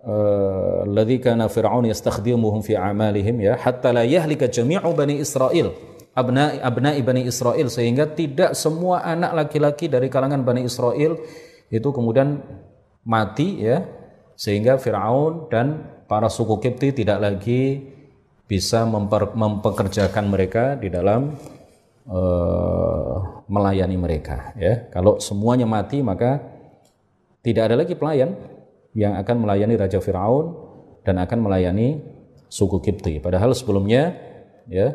eh, 0.00 0.86
alladzi 0.88 1.20
kana 1.20 1.50
fir'aun 1.50 1.84
yastakhdimuhum 1.92 2.64
fi 2.64 2.78
a'malihim 2.78 3.42
ya 3.42 3.60
hatta 3.60 3.92
la 3.92 4.06
yahlika 4.06 4.48
jami'u 4.48 4.96
bani 4.96 5.20
Israel 5.20 5.76
abna'i 6.16 6.56
abna'i 6.64 7.00
bani 7.04 7.28
Israel 7.28 7.68
sehingga 7.68 8.08
tidak 8.08 8.56
semua 8.56 9.04
anak 9.04 9.44
laki-laki 9.44 9.92
dari 9.92 10.08
kalangan 10.08 10.40
bani 10.40 10.64
Israel 10.64 11.20
itu 11.68 11.88
kemudian 11.92 12.40
mati 13.04 13.60
ya 13.60 13.84
sehingga 14.34 14.80
Firaun 14.80 15.48
dan 15.52 15.86
para 16.08 16.28
suku 16.28 16.58
Kipti 16.60 16.92
tidak 16.92 17.18
lagi 17.22 17.82
bisa 18.48 18.84
memper, 18.84 19.32
mempekerjakan 19.32 20.28
mereka 20.28 20.76
di 20.76 20.92
dalam 20.92 21.36
uh, 22.10 23.44
melayani 23.48 23.96
mereka 23.96 24.52
ya 24.58 24.92
kalau 24.92 25.16
semuanya 25.22 25.64
mati 25.64 26.04
maka 26.04 26.42
tidak 27.42 27.70
ada 27.70 27.76
lagi 27.82 27.98
pelayan 27.98 28.38
yang 28.92 29.18
akan 29.18 29.36
melayani 29.42 29.74
Raja 29.74 29.98
Fir'aun 29.98 30.54
dan 31.02 31.18
akan 31.18 31.38
melayani 31.42 31.98
suku 32.46 32.78
Kipti. 32.78 33.18
Padahal 33.18 33.56
sebelumnya 33.56 34.14
ya 34.70 34.94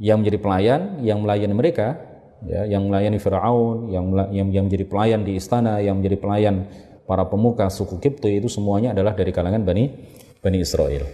yang 0.00 0.22
menjadi 0.22 0.38
pelayan, 0.40 0.80
yang 1.04 1.22
melayani 1.22 1.54
mereka, 1.54 1.98
ya, 2.46 2.66
yang 2.66 2.88
melayani 2.90 3.18
Fir'aun, 3.20 3.92
yang, 3.92 4.04
yang, 4.32 4.48
yang 4.50 4.64
menjadi 4.66 4.84
pelayan 4.88 5.20
di 5.22 5.38
istana, 5.38 5.78
yang 5.84 6.00
menjadi 6.00 6.16
pelayan 6.18 6.66
para 7.04 7.24
pemuka 7.28 7.68
suku 7.68 8.00
Kipto 8.00 8.28
itu 8.28 8.48
semuanya 8.48 8.92
adalah 8.96 9.12
dari 9.16 9.32
kalangan 9.32 9.64
Bani 9.64 9.92
Bani 10.40 10.58
Israel. 10.60 11.04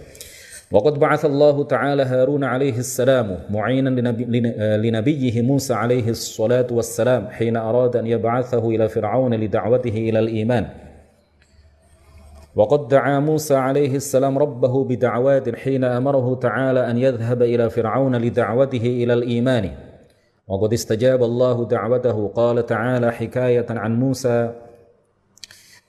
Waqad 0.71 0.95
ba'athallahu 0.95 1.67
ta'ala 1.67 2.07
Harun 2.07 2.47
alaihi 2.47 2.79
salam 2.79 3.43
mu'inan 3.51 3.91
li 3.91 4.39
linabiyyihi 4.79 5.43
Musa 5.43 5.75
alaihi 5.75 6.15
salatu 6.15 6.79
wassalam 6.79 7.27
hina 7.35 7.67
arada 7.67 7.99
an 7.99 8.07
yab'athahu 8.07 8.71
ila 8.71 8.87
fir'aun 8.87 9.35
li 9.35 9.51
da'watihi 9.51 10.07
ila 10.11 10.19
al-iman. 10.23 10.65
وقد 12.55 12.87
دعا 12.87 13.19
موسى 13.19 13.55
عليه 13.55 13.95
السلام 13.95 14.37
ربه 14.37 14.83
بدعوات 14.83 15.55
حين 15.55 15.83
امره 15.83 16.35
تعالى 16.35 16.91
ان 16.91 16.97
يذهب 16.97 17.41
إلى 17.41 17.69
فرعون 17.69 18.15
لدعوته 18.15 18.85
إلى 19.03 19.13
الايمان 19.13 19.71
وقد 20.47 20.73
استجاب 20.73 21.23
الله 21.23 21.67
دعوته 21.67 22.27
قال 22.35 22.65
تعالى 22.65 23.11
حكايه 23.11 23.65
عن 23.69 23.99
موسى 23.99 24.51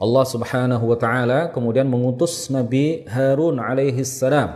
Allah 0.02 0.24
Subhanahu 0.26 0.82
wa 0.82 0.98
taala 0.98 1.54
kemudian 1.54 1.86
mengutus 1.86 2.50
Nabi 2.50 3.06
Harun 3.06 3.62
alaihi 3.62 4.02
salam 4.02 4.50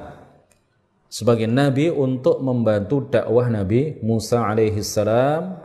sebagai 1.06 1.46
nabi 1.46 1.86
untuk 1.86 2.42
membantu 2.42 3.06
dakwah 3.06 3.46
Nabi 3.46 4.02
Musa 4.02 4.42
alaihi 4.42 4.82
salam 4.82 5.62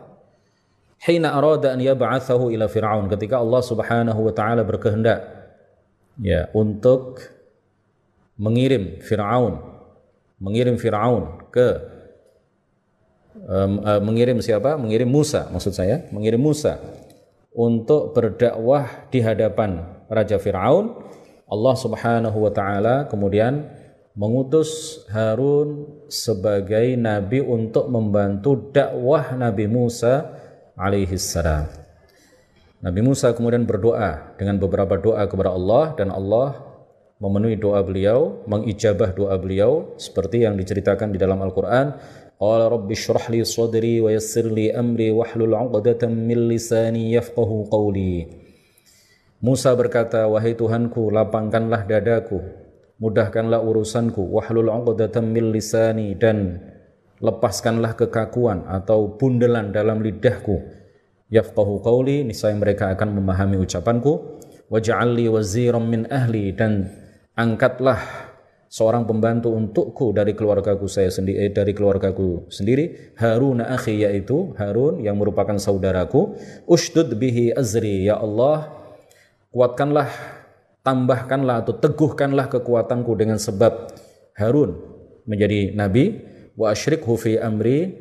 hina 1.02 1.34
arada 1.34 1.74
an 1.74 1.82
yab'athahu 1.82 2.54
ila 2.54 2.70
Fir'aun 2.70 3.10
ketika 3.10 3.42
Allah 3.42 3.58
Subhanahu 3.58 4.20
wa 4.22 4.30
taala 4.30 4.62
berkehendak 4.62 5.26
ya 6.22 6.46
untuk 6.54 7.18
mengirim 8.38 9.02
Fir'aun 9.02 9.58
mengirim 10.38 10.78
Fir'aun 10.78 11.50
ke 11.50 11.68
um, 13.34 13.82
uh, 13.82 13.98
mengirim 13.98 14.38
siapa? 14.38 14.78
Mengirim 14.78 15.10
Musa 15.10 15.50
maksud 15.50 15.74
saya, 15.74 16.06
mengirim 16.14 16.38
Musa 16.38 16.78
untuk 17.52 18.16
berdakwah 18.16 19.08
di 19.12 19.20
hadapan 19.20 19.84
Raja 20.08 20.40
Fir'aun, 20.40 20.96
Allah 21.48 21.74
Subhanahu 21.76 22.38
wa 22.48 22.52
taala 22.52 23.04
kemudian 23.12 23.68
mengutus 24.16 25.00
Harun 25.08 25.88
sebagai 26.08 26.96
nabi 26.96 27.40
untuk 27.40 27.88
membantu 27.88 28.72
dakwah 28.72 29.36
Nabi 29.36 29.68
Musa 29.68 30.32
alaihi 30.76 31.16
salam. 31.16 31.68
Nabi 32.82 33.00
Musa 33.04 33.30
kemudian 33.32 33.62
berdoa 33.62 34.34
dengan 34.40 34.58
beberapa 34.58 34.98
doa 34.98 35.22
kepada 35.28 35.54
Allah 35.54 35.94
dan 35.94 36.10
Allah 36.10 36.72
memenuhi 37.22 37.54
doa 37.54 37.78
beliau, 37.86 38.42
mengijabah 38.50 39.14
doa 39.14 39.38
beliau 39.38 39.94
seperti 39.94 40.42
yang 40.42 40.58
diceritakan 40.58 41.14
di 41.14 41.18
dalam 41.22 41.38
Al-Qur'an 41.38 41.94
Qala 42.42 42.66
rabbi 42.66 42.98
shrah 42.98 43.30
li 43.30 43.38
sadri 43.46 44.02
wa 44.02 44.10
yassir 44.10 44.50
li 44.50 44.66
amri 44.66 45.14
wahlul 45.14 45.54
'uqdatam 45.54 46.10
min 46.10 46.50
lisani 46.50 47.14
qawli. 47.14 48.26
Musa 49.38 49.70
berkata, 49.78 50.26
"Wahai 50.26 50.58
Tuhanku, 50.58 51.14
lapangkanlah 51.14 51.86
dadaku, 51.86 52.42
mudahkanlah 52.98 53.62
urusanku, 53.62 54.26
wahlul 54.26 54.74
'uqdatam 54.74 55.30
min 55.30 55.54
lisani 55.54 56.18
dan 56.18 56.58
lepaskanlah 57.22 57.94
kekakuan 57.94 58.66
atau 58.66 59.14
bundelan 59.14 59.70
dalam 59.70 60.02
lidahku. 60.02 60.66
Yafqahu 61.30 61.78
qawli, 61.78 62.26
niscaya 62.26 62.58
mereka 62.58 62.90
akan 62.90 63.22
memahami 63.22 63.62
ucapanku. 63.62 64.42
Waj'al 64.66 65.14
li 65.14 65.30
waziran 65.30 65.86
min 65.86 66.10
ahli 66.10 66.50
dan 66.50 66.90
angkatlah 67.38 68.31
seorang 68.72 69.04
pembantu 69.04 69.52
untukku 69.52 70.16
dari 70.16 70.32
keluargaku 70.32 70.88
saya 70.88 71.12
sendiri 71.12 71.44
eh, 71.44 71.52
dari 71.52 71.76
keluargaku 71.76 72.48
sendiri 72.48 73.12
Harun 73.20 73.60
akhi 73.60 74.00
yaitu 74.00 74.56
Harun 74.56 75.04
yang 75.04 75.20
merupakan 75.20 75.60
saudaraku. 75.60 76.32
Ushdud 76.64 77.12
bihi 77.20 77.52
azri 77.52 78.08
ya 78.08 78.16
Allah 78.16 78.72
kuatkanlah 79.52 80.08
tambahkanlah 80.80 81.68
atau 81.68 81.76
teguhkanlah 81.76 82.48
kekuatanku 82.48 83.12
dengan 83.12 83.36
sebab 83.36 83.92
Harun 84.40 84.80
menjadi 85.28 85.76
nabi. 85.76 86.32
Wa 86.56 86.72
asyrikhu 86.72 87.16
fi 87.20 87.36
amri 87.36 87.92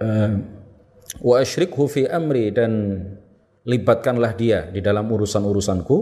uh, 0.00 0.32
wa 1.24 1.34
asyrikhu 1.40 1.88
fi 1.88 2.04
amri 2.04 2.52
dan 2.52 3.00
libatkanlah 3.64 4.36
dia 4.36 4.68
di 4.68 4.84
dalam 4.84 5.08
urusan-urusanku. 5.08 5.96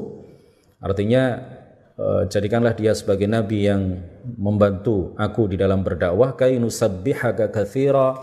Artinya 0.82 1.22
Eh, 1.38 1.61
jadikanlah 2.28 2.74
dia 2.74 2.92
sebagai 2.96 3.28
nabi 3.28 3.68
yang 3.68 4.00
membantu 4.38 5.14
aku 5.18 5.50
di 5.50 5.56
dalam 5.60 5.84
berdakwah. 5.84 6.34
Kai 6.34 6.58
nusabbihaka 6.58 7.50
katsira 7.52 8.18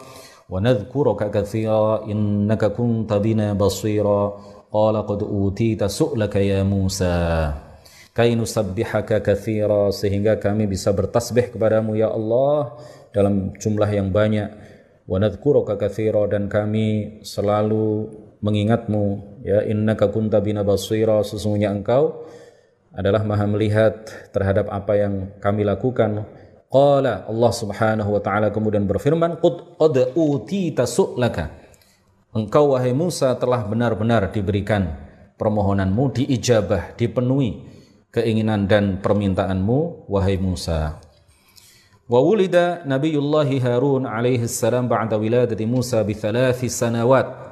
wa 0.49 0.59
nadhkuruka 0.59 1.29
katsira 1.29 2.03
innaka 2.09 2.73
kunta 2.73 3.19
bina 3.21 3.53
basira. 3.53 4.35
Qala 4.69 5.01
qad 5.01 5.25
utita 5.25 5.89
su'laka 5.89 6.37
ya 6.37 6.61
Musa. 6.61 7.17
Kai 8.13 8.37
nusabbihaka 8.37 9.21
katsira 9.23 9.89
sehingga 9.89 10.37
kami 10.37 10.69
bisa 10.69 10.93
bertasbih 10.93 11.55
kepadamu 11.55 11.97
ya 11.97 12.13
Allah 12.13 12.77
dalam 13.09 13.55
jumlah 13.57 13.89
yang 13.89 14.13
banyak. 14.13 14.49
Wa 15.09 15.17
nadhkuruka 15.17 15.73
katsira 15.73 16.29
dan 16.29 16.45
kami 16.45 17.21
selalu 17.25 18.13
mengingatmu 18.45 19.05
ya 19.41 19.65
innaka 19.65 20.11
kunta 20.13 20.37
bina 20.37 20.61
basira. 20.61 21.25
Sesungguhnya 21.25 21.73
engkau 21.73 22.29
adalah 22.93 23.21
maha 23.25 23.45
melihat 23.45 24.09
terhadap 24.33 24.69
apa 24.69 24.93
yang 24.97 25.13
kami 25.39 25.65
lakukan. 25.65 26.25
Qala 26.69 27.25
Allah 27.25 27.53
Subhanahu 27.53 28.09
wa 28.13 28.21
taala 28.21 28.53
kemudian 28.53 28.85
berfirman, 28.85 29.41
"Qad 29.41 30.13
utita 30.13 30.85
su'laka." 30.85 31.49
Engkau 32.29 32.77
wahai 32.77 32.93
Musa 32.93 33.33
telah 33.41 33.65
benar-benar 33.65 34.29
diberikan 34.29 34.85
permohonanmu 35.41 36.13
diijabah, 36.13 36.93
dipenuhi 36.93 37.65
keinginan 38.13 38.69
dan 38.69 39.01
permintaanmu 39.01 40.05
wahai 40.05 40.37
Musa. 40.37 41.01
Wa 42.05 42.21
wulida 42.21 42.85
Nabiullah 42.85 43.49
Harun 43.61 44.05
alaihi 44.05 44.45
salam 44.45 44.85
ba'da 44.85 45.17
wiladati 45.17 45.65
Musa 45.65 46.05
bi 46.05 46.13
thalathi 46.13 46.69
sanawat. 46.69 47.48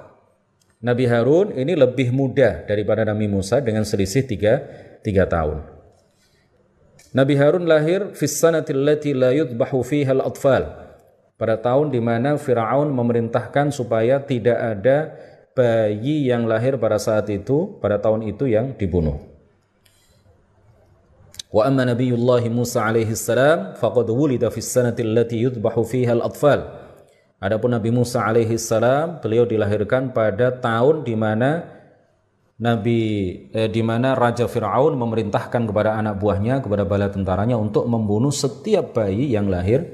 Nabi 0.77 1.09
Harun 1.09 1.57
ini 1.57 1.73
lebih 1.73 2.13
muda 2.13 2.61
daripada 2.69 3.01
Nabi 3.01 3.25
Musa 3.25 3.57
dengan 3.57 3.81
selisih 3.81 4.29
tiga 4.29 4.61
tiga 5.01 5.25
tahun. 5.25 5.65
Nabi 7.17 7.33
Harun 7.33 7.65
lahir 7.65 8.13
fis 8.13 8.37
sanatil 8.37 8.85
lati 8.85 9.09
la 9.17 9.33
yudbahu 9.33 9.81
fiha 9.81 10.13
al-atfal. 10.13 10.85
Pada 11.37 11.57
tahun 11.57 11.93
di 11.93 12.01
mana 12.01 12.37
Firaun 12.37 12.93
memerintahkan 12.93 13.69
supaya 13.73 14.21
tidak 14.21 14.57
ada 14.57 15.13
bayi 15.53 16.29
yang 16.29 16.45
lahir 16.45 16.77
pada 16.77 17.01
saat 17.01 17.29
itu, 17.29 17.77
pada 17.81 17.97
tahun 17.97 18.25
itu 18.29 18.45
yang 18.49 18.73
dibunuh. 18.77 19.17
Wa 21.49 21.69
amma 21.69 21.89
Nabiullah 21.89 22.45
Musa 22.53 22.85
alaihi 22.85 23.17
salam 23.17 23.73
faqad 23.77 24.13
wulida 24.13 24.53
fis 24.53 24.69
sanati 24.69 25.01
yudbahu 25.41 25.81
fiha 25.81 26.13
al-atfal. 26.13 26.86
Adapun 27.37 27.69
Nabi 27.69 27.93
Musa 27.93 28.25
alaihi 28.25 28.57
salam 28.57 29.21
beliau 29.21 29.45
dilahirkan 29.45 30.09
pada 30.09 30.49
tahun 30.57 31.05
di 31.05 31.13
mana 31.13 31.77
Nabi 32.57 33.01
eh, 33.53 33.69
di 33.69 33.85
mana 33.85 34.17
Raja 34.17 34.49
Fir'aun 34.49 34.97
memerintahkan 34.97 35.69
kepada 35.69 35.93
anak 35.93 36.17
buahnya, 36.17 36.65
kepada 36.65 36.89
bala 36.89 37.13
tentaranya 37.13 37.53
untuk 37.53 37.85
membunuh 37.85 38.33
setiap 38.33 38.97
bayi 38.97 39.29
yang 39.29 39.45
lahir 39.45 39.85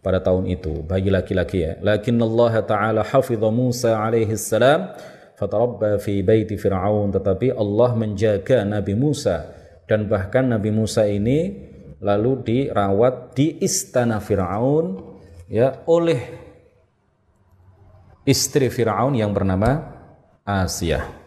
pada 0.00 0.24
tahun 0.24 0.48
itu, 0.48 0.80
bayi 0.80 1.12
laki-laki 1.12 1.60
ya. 1.60 1.76
Lakin 1.84 2.16
Allah 2.24 2.64
Ta'ala 2.64 3.00
hafidha 3.04 3.52
Musa 3.52 4.00
alaihi 4.00 4.32
salam 4.40 4.96
fatarabba 5.36 6.00
fi 6.00 6.24
baiti 6.24 6.56
Fir'aun. 6.56 7.12
Tetapi 7.12 7.52
Allah 7.52 7.92
menjaga 7.92 8.64
Nabi 8.64 8.96
Musa 8.96 9.52
dan 9.84 10.08
bahkan 10.08 10.48
Nabi 10.48 10.72
Musa 10.72 11.04
ini 11.04 11.68
lalu 12.00 12.40
dirawat 12.40 13.36
di 13.36 13.60
istana 13.60 14.24
Fir'aun 14.24 14.96
ya 15.52 15.84
oleh 15.84 16.48
istri 18.29 18.67
Fir'aun 18.73 19.13
yang 19.13 19.31
bernama 19.31 19.93
Asiyah. 20.45 21.25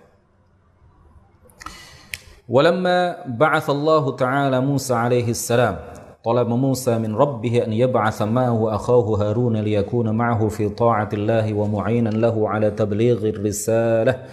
ولما 2.48 3.28
بعث 3.28 3.70
الله 3.70 4.16
تعالى 4.16 4.60
موسى 4.60 4.94
عليه 4.94 5.28
السلام 5.36 5.76
طلب 6.24 6.48
موسى 6.48 6.98
من 6.98 7.12
ربه 7.16 7.64
أن 7.64 7.72
يبعث 7.72 8.22
معه 8.22 8.74
أخاه 8.74 9.06
هارون 9.20 9.56
ليكون 9.56 10.16
معه 10.16 10.48
في 10.48 10.68
طاعة 10.68 11.08
الله 11.12 11.54
ومعينا 11.54 12.08
له 12.08 12.48
على 12.48 12.70
تبليغ 12.70 13.28
الرسالة 13.28 14.24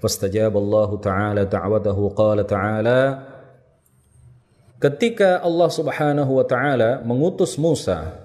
فاستجاب 0.00 0.56
الله 0.56 0.96
تعالى 1.00 1.44
دعوته 1.44 2.08
قال 2.08 2.46
تعالى 2.46 3.00
Ketika 4.82 5.38
Allah 5.46 5.70
Subhanahu 5.70 6.42
wa 6.42 6.44
taala 6.44 7.06
mengutus 7.06 7.54
Musa 7.54 8.18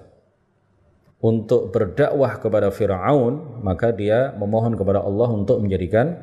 untuk 1.22 1.70
berdakwah 1.70 2.42
kepada 2.42 2.74
Firaun, 2.74 3.62
maka 3.62 3.94
dia 3.94 4.34
memohon 4.34 4.74
kepada 4.74 5.06
Allah 5.06 5.30
untuk 5.30 5.62
menjadikan 5.62 6.18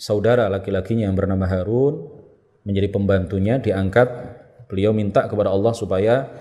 saudara 0.00 0.48
laki-lakinya 0.48 1.04
yang 1.04 1.16
bernama 1.16 1.44
Harun 1.44 2.08
menjadi 2.64 2.88
pembantunya 2.88 3.60
diangkat 3.60 4.08
beliau 4.72 4.96
minta 4.96 5.28
kepada 5.28 5.52
Allah 5.52 5.76
supaya 5.76 6.32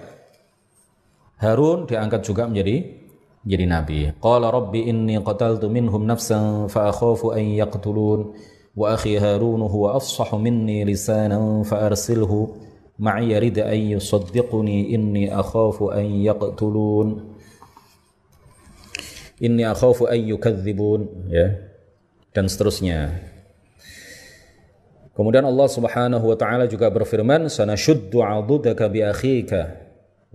Harun 1.35 1.83
diangkat 1.83 2.23
juga 2.23 2.47
menjadi 2.47 3.03
menjadi 3.43 3.65
nabi. 3.67 3.99
Qala 4.23 4.49
rabbi 4.55 4.87
inni 4.87 5.19
qataltu 5.19 5.67
minhum 5.67 6.07
nafsan 6.07 6.71
fa 6.71 6.87
akhafu 6.89 7.35
an 7.35 7.43
yaqtulun 7.43 8.39
wa 8.71 8.95
akhi 8.95 9.19
Harun 9.19 9.67
huwa 9.67 9.99
afsahu 9.99 10.39
minni 10.39 10.87
lisanan 10.87 11.67
fa 11.67 11.91
arsilhu 11.91 12.55
ma'i 12.95 13.35
yarid 13.35 13.59
an 13.59 13.99
yusaddiquni 13.99 14.95
inni 14.95 15.27
akhafu 15.27 15.91
an 15.91 16.07
yaqtulun 16.23 17.34
inni 19.39 19.67
akhafu 19.67 20.07
an 20.07 20.19
yukadzibun 20.19 21.31
ya 21.31 21.59
dan 22.31 22.47
seterusnya 22.47 23.31
Kemudian 25.15 25.47
Allah 25.47 25.67
Subhanahu 25.71 26.25
wa 26.27 26.35
taala 26.35 26.67
juga 26.67 26.91
berfirman, 26.91 27.47
"Sanashuddu 27.47 28.19
'adudaka 28.19 28.91
bi 28.91 28.99
akhika 28.99 29.79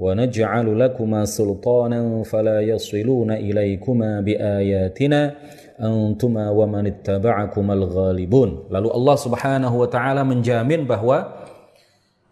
wa 0.00 0.16
naj'alu 0.16 0.72
lakuma 0.72 1.28
sultanan 1.28 2.24
fala 2.24 2.64
yasiluna 2.64 3.36
ilaykuma 3.36 4.24
bi 4.24 4.40
ayatina 4.40 5.36
antuma 5.76 6.48
wa 6.48 6.64
man 6.64 6.88
ittaba'akumal 6.88 7.84
ghalibun." 7.92 8.72
Lalu 8.72 8.88
Allah 8.88 9.16
Subhanahu 9.20 9.84
wa 9.84 9.88
taala 9.92 10.24
menjamin 10.24 10.88
bahwa 10.88 11.28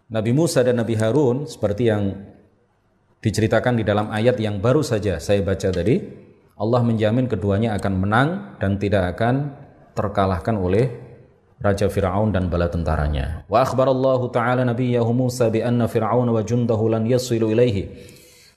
Nabi 0.09 0.33
Musa 0.33 0.65
dan 0.65 0.81
Nabi 0.81 0.97
Harun 0.97 1.45
seperti 1.45 1.93
yang 1.93 2.17
diceritakan 3.21 3.77
di 3.77 3.85
dalam 3.85 4.09
ayat 4.09 4.41
yang 4.41 4.57
baru 4.57 4.81
saja 4.81 5.21
saya 5.21 5.45
baca 5.45 5.69
tadi, 5.69 6.01
Allah 6.58 6.80
menjamin 6.86 7.26
keduanya 7.26 7.74
akan 7.74 7.92
menang 7.98 8.28
dan 8.62 8.78
tidak 8.78 9.18
akan 9.18 9.50
terkalahkan 9.94 10.54
oleh 10.54 10.86
Raja 11.58 11.88
Fir'aun 11.88 12.30
dan 12.30 12.46
bala 12.46 12.70
tentaranya. 12.70 13.42
Wa 13.50 13.66
akhbarallahu 13.66 14.30
ta'ala 14.30 14.62
nabiyahu 14.68 15.10
Musa 15.10 15.50
bi 15.50 15.64
anna 15.64 15.90
Fir'aun 15.90 16.30
wa 16.30 16.38
jundahu 16.44 16.92
lan 16.92 17.08
yasilu 17.08 17.50
ilaihi 17.50 17.90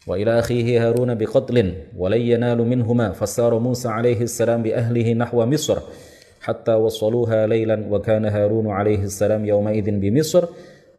wa 0.06 0.14
ila 0.20 0.44
akhihi 0.44 0.78
Harun 0.78 1.16
bi 1.18 1.26
qatlin 1.26 1.90
wa 1.96 2.12
lan 2.12 2.22
yanalu 2.22 2.68
minhuma 2.68 3.18
fasara 3.18 3.58
Musa 3.58 3.96
alaihi 3.96 4.28
salam 4.30 4.62
bi 4.62 4.76
ahlihi 4.76 5.18
nahwa 5.18 5.48
Misr 5.50 5.82
hatta 6.44 6.78
wasaluha 6.78 7.48
laylan 7.48 7.88
wa 7.90 7.98
kana 8.04 8.30
Harun 8.30 8.70
alaihi 8.70 9.10
salam 9.10 9.42
yawma 9.42 9.74
idhin 9.74 9.98
bi 9.98 10.14
Misr 10.14 10.46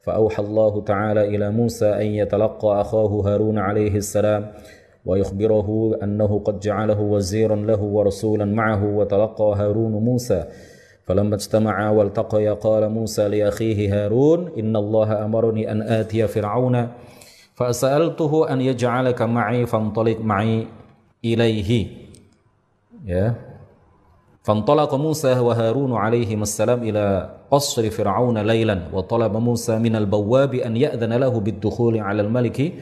فأوحى 0.09 0.43
الله 0.43 0.75
تعالى 0.89 1.23
إلى 1.37 1.51
موسى 1.51 1.85
أن 1.85 2.07
يتلقى 2.07 2.81
أخاه 2.81 3.13
هارون 3.29 3.59
عليه 3.59 4.01
السلام 4.01 4.43
ويخبره 5.06 6.00
أنه 6.04 6.40
قد 6.40 6.60
جعله 6.60 7.00
وزيرا 7.00 7.56
له 7.56 7.82
ورسولا 7.82 8.46
معه 8.46 8.84
وتلقى 8.86 9.54
هارون 9.58 9.92
موسى. 9.92 10.46
فلما 11.06 11.36
اجتمعا 11.36 11.90
والتقيا 11.90 12.54
قال 12.54 12.90
موسى 12.90 13.28
لأخيه 13.28 14.06
هارون 14.06 14.52
إن 14.60 14.76
الله 14.76 15.26
أمرني 15.26 15.72
أن 15.72 15.82
آتي 15.82 16.28
فرعون. 16.28 16.88
فسألته 17.56 18.54
أن 18.54 18.62
يجعلك 18.62 19.22
معي 19.22 19.66
فانطلق 19.66 20.20
معي 20.20 20.68
إليه. 21.26 21.88
يا. 23.06 23.36
فانطلق 24.44 24.96
موسى 24.96 25.40
وهارون 25.40 25.94
عليهما 25.94 26.44
السلام 26.44 26.84
إلى 26.84 27.30
قصر 27.52 27.90
فرعون 27.90 28.38
ليلا 28.38 28.80
وطلب 28.94 29.38
موسى 29.38 29.80
من 29.80 29.96
البواب 29.96 30.54
أن 30.54 30.78
يأذن 30.78 31.14
له 31.14 31.40
بالدخول 31.40 32.00
على 32.00 32.22
الملك. 32.22 32.74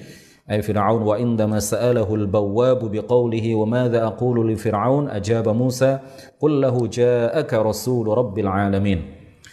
أي 0.46 0.62
فرعون 0.62 1.02
وعندما 1.02 1.58
سأله 1.58 2.06
البواب 2.14 2.80
بقوله 2.92 3.46
وماذا 3.54 4.00
أقول 4.06 4.36
لفرعون 4.52 5.10
أجاب 5.10 5.48
موسى 5.48 5.98
قل 6.40 6.52
له 6.62 6.76
جاءك 6.86 7.50
رسول 7.54 8.06
رب 8.06 8.36
العالمين 8.38 9.00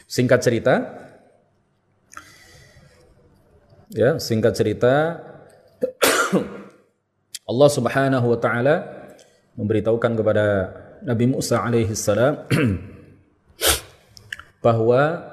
singkat 0.06 0.46
cerita 0.46 0.74
ya 3.90 4.22
singkat 4.22 4.54
cerita 4.54 5.18
Allah 7.50 7.70
Subhanahu 7.74 8.30
wa 8.30 8.38
taala 8.38 8.76
memberitahukan 9.58 10.14
kepada 10.14 10.46
Nabi 11.02 11.26
Musa 11.26 11.58
alaihi 11.58 11.98
salam 11.98 12.46
bahwa 14.66 15.26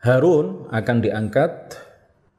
Harun 0.00 0.68
akan 0.72 0.96
diangkat 1.00 1.76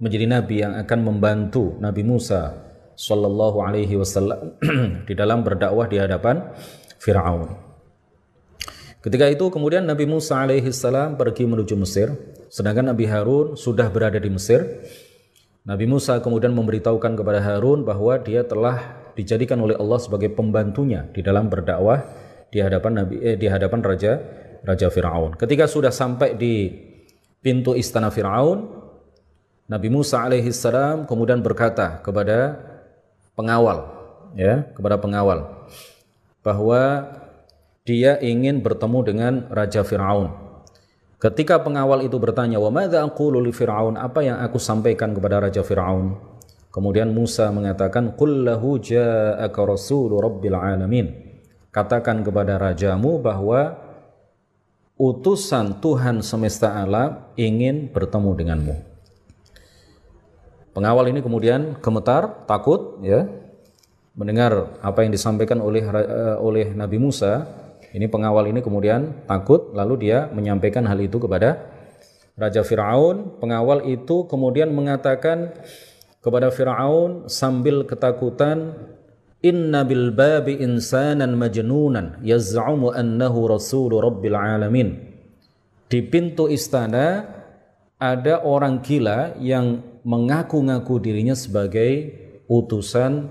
menjadi 0.00 0.26
nabi 0.26 0.64
yang 0.64 0.72
akan 0.80 0.98
membantu 1.04 1.76
Nabi 1.76 2.00
Musa 2.02 2.56
sallallahu 2.96 3.60
alaihi 3.60 4.00
wasallam 4.00 4.56
di 5.08 5.12
dalam 5.12 5.44
berdakwah 5.44 5.88
di 5.88 6.00
hadapan 6.00 6.52
Firaun. 7.00 7.56
Ketika 9.00 9.32
itu 9.32 9.48
kemudian 9.48 9.88
Nabi 9.88 10.04
Musa 10.04 10.44
alaihi 10.44 10.68
salam 10.76 11.16
pergi 11.16 11.48
menuju 11.48 11.72
Mesir, 11.72 12.12
sedangkan 12.52 12.92
Nabi 12.92 13.08
Harun 13.08 13.56
sudah 13.56 13.88
berada 13.88 14.20
di 14.20 14.28
Mesir. 14.28 14.60
Nabi 15.64 15.88
Musa 15.88 16.20
kemudian 16.20 16.52
memberitahukan 16.52 17.16
kepada 17.16 17.40
Harun 17.40 17.84
bahwa 17.84 18.20
dia 18.20 18.44
telah 18.44 19.00
dijadikan 19.16 19.60
oleh 19.60 19.76
Allah 19.76 20.00
sebagai 20.00 20.32
pembantunya 20.32 21.08
di 21.12 21.24
dalam 21.24 21.48
berdakwah 21.48 22.04
di 22.52 22.60
hadapan 22.60 23.04
Nabi 23.04 23.14
eh, 23.24 23.36
di 23.40 23.48
hadapan 23.48 23.80
raja 23.80 24.20
raja 24.64 24.92
Firaun. 24.92 25.36
Ketika 25.36 25.64
sudah 25.64 25.92
sampai 25.92 26.36
di 26.36 26.68
pintu 27.40 27.72
istana 27.72 28.12
Firaun, 28.12 28.79
Nabi 29.70 29.86
Musa 29.86 30.26
alaihi 30.26 30.50
salam 30.50 31.06
kemudian 31.06 31.38
berkata 31.46 32.02
kepada 32.02 32.58
pengawal 33.38 33.86
ya, 34.34 34.66
kepada 34.74 34.98
pengawal 34.98 35.46
bahwa 36.42 37.06
dia 37.86 38.18
ingin 38.18 38.66
bertemu 38.66 38.98
dengan 39.06 39.32
Raja 39.46 39.86
Firaun. 39.86 40.34
Ketika 41.22 41.62
pengawal 41.62 42.02
itu 42.02 42.18
bertanya, 42.18 42.58
"Wa 42.58 42.74
madza 42.74 43.06
aqulu 43.06 43.38
li 43.38 43.54
Firaun?" 43.54 43.94
Apa 43.94 44.26
yang 44.26 44.42
aku 44.42 44.58
sampaikan 44.58 45.14
kepada 45.14 45.38
Raja 45.38 45.62
Firaun? 45.62 46.18
Kemudian 46.74 47.14
Musa 47.14 47.46
mengatakan, 47.54 48.18
"Qul 48.18 48.42
lahu 48.42 48.82
ja'aka 48.82 49.60
rasul 49.62 50.18
rabbil 50.18 50.58
alamin." 50.58 51.06
Katakan 51.70 52.26
kepada 52.26 52.58
rajamu 52.58 53.22
bahwa 53.22 53.78
utusan 54.98 55.78
Tuhan 55.78 56.26
semesta 56.26 56.74
alam 56.74 57.30
ingin 57.38 57.86
bertemu 57.94 58.30
denganmu. 58.34 58.89
Pengawal 60.70 61.10
ini 61.10 61.18
kemudian 61.18 61.78
gemetar, 61.82 62.46
takut 62.46 63.02
ya 63.02 63.26
mendengar 64.14 64.78
apa 64.82 65.02
yang 65.02 65.10
disampaikan 65.14 65.58
oleh 65.58 65.82
uh, 65.86 66.38
oleh 66.38 66.70
Nabi 66.74 66.98
Musa. 67.02 67.46
Ini 67.90 68.06
pengawal 68.06 68.46
ini 68.54 68.62
kemudian 68.62 69.26
takut 69.26 69.74
lalu 69.74 70.06
dia 70.06 70.30
menyampaikan 70.30 70.86
hal 70.86 70.98
itu 71.02 71.18
kepada 71.18 71.58
Raja 72.38 72.62
Firaun. 72.62 73.42
Pengawal 73.42 73.90
itu 73.90 74.30
kemudian 74.30 74.70
mengatakan 74.70 75.50
kepada 76.22 76.54
Firaun 76.54 77.26
sambil 77.26 77.82
ketakutan 77.82 78.78
Inna 79.40 79.88
bil 79.88 80.12
babi 80.12 80.60
insanan 80.60 81.32
majnunan 81.32 82.20
yaz'umu 82.20 82.92
annahu 82.92 83.48
rasulu 83.48 83.98
rabbil 83.98 84.36
alamin. 84.36 85.16
Di 85.88 86.04
pintu 86.06 86.46
istana 86.46 87.24
ada 87.96 88.44
orang 88.44 88.84
gila 88.84 89.34
yang 89.40 89.89
mengaku-ngaku 90.02 91.00
dirinya 91.00 91.36
sebagai 91.36 92.16
utusan 92.50 93.30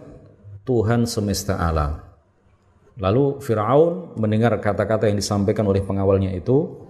Tuhan 0.63 1.09
semesta 1.09 1.57
alam. 1.57 1.99
Lalu 2.99 3.39
Fir'aun 3.39 4.19
mendengar 4.19 4.53
kata-kata 4.59 5.07
yang 5.07 5.17
disampaikan 5.17 5.63
oleh 5.65 5.79
pengawalnya 5.79 6.35
itu, 6.35 6.83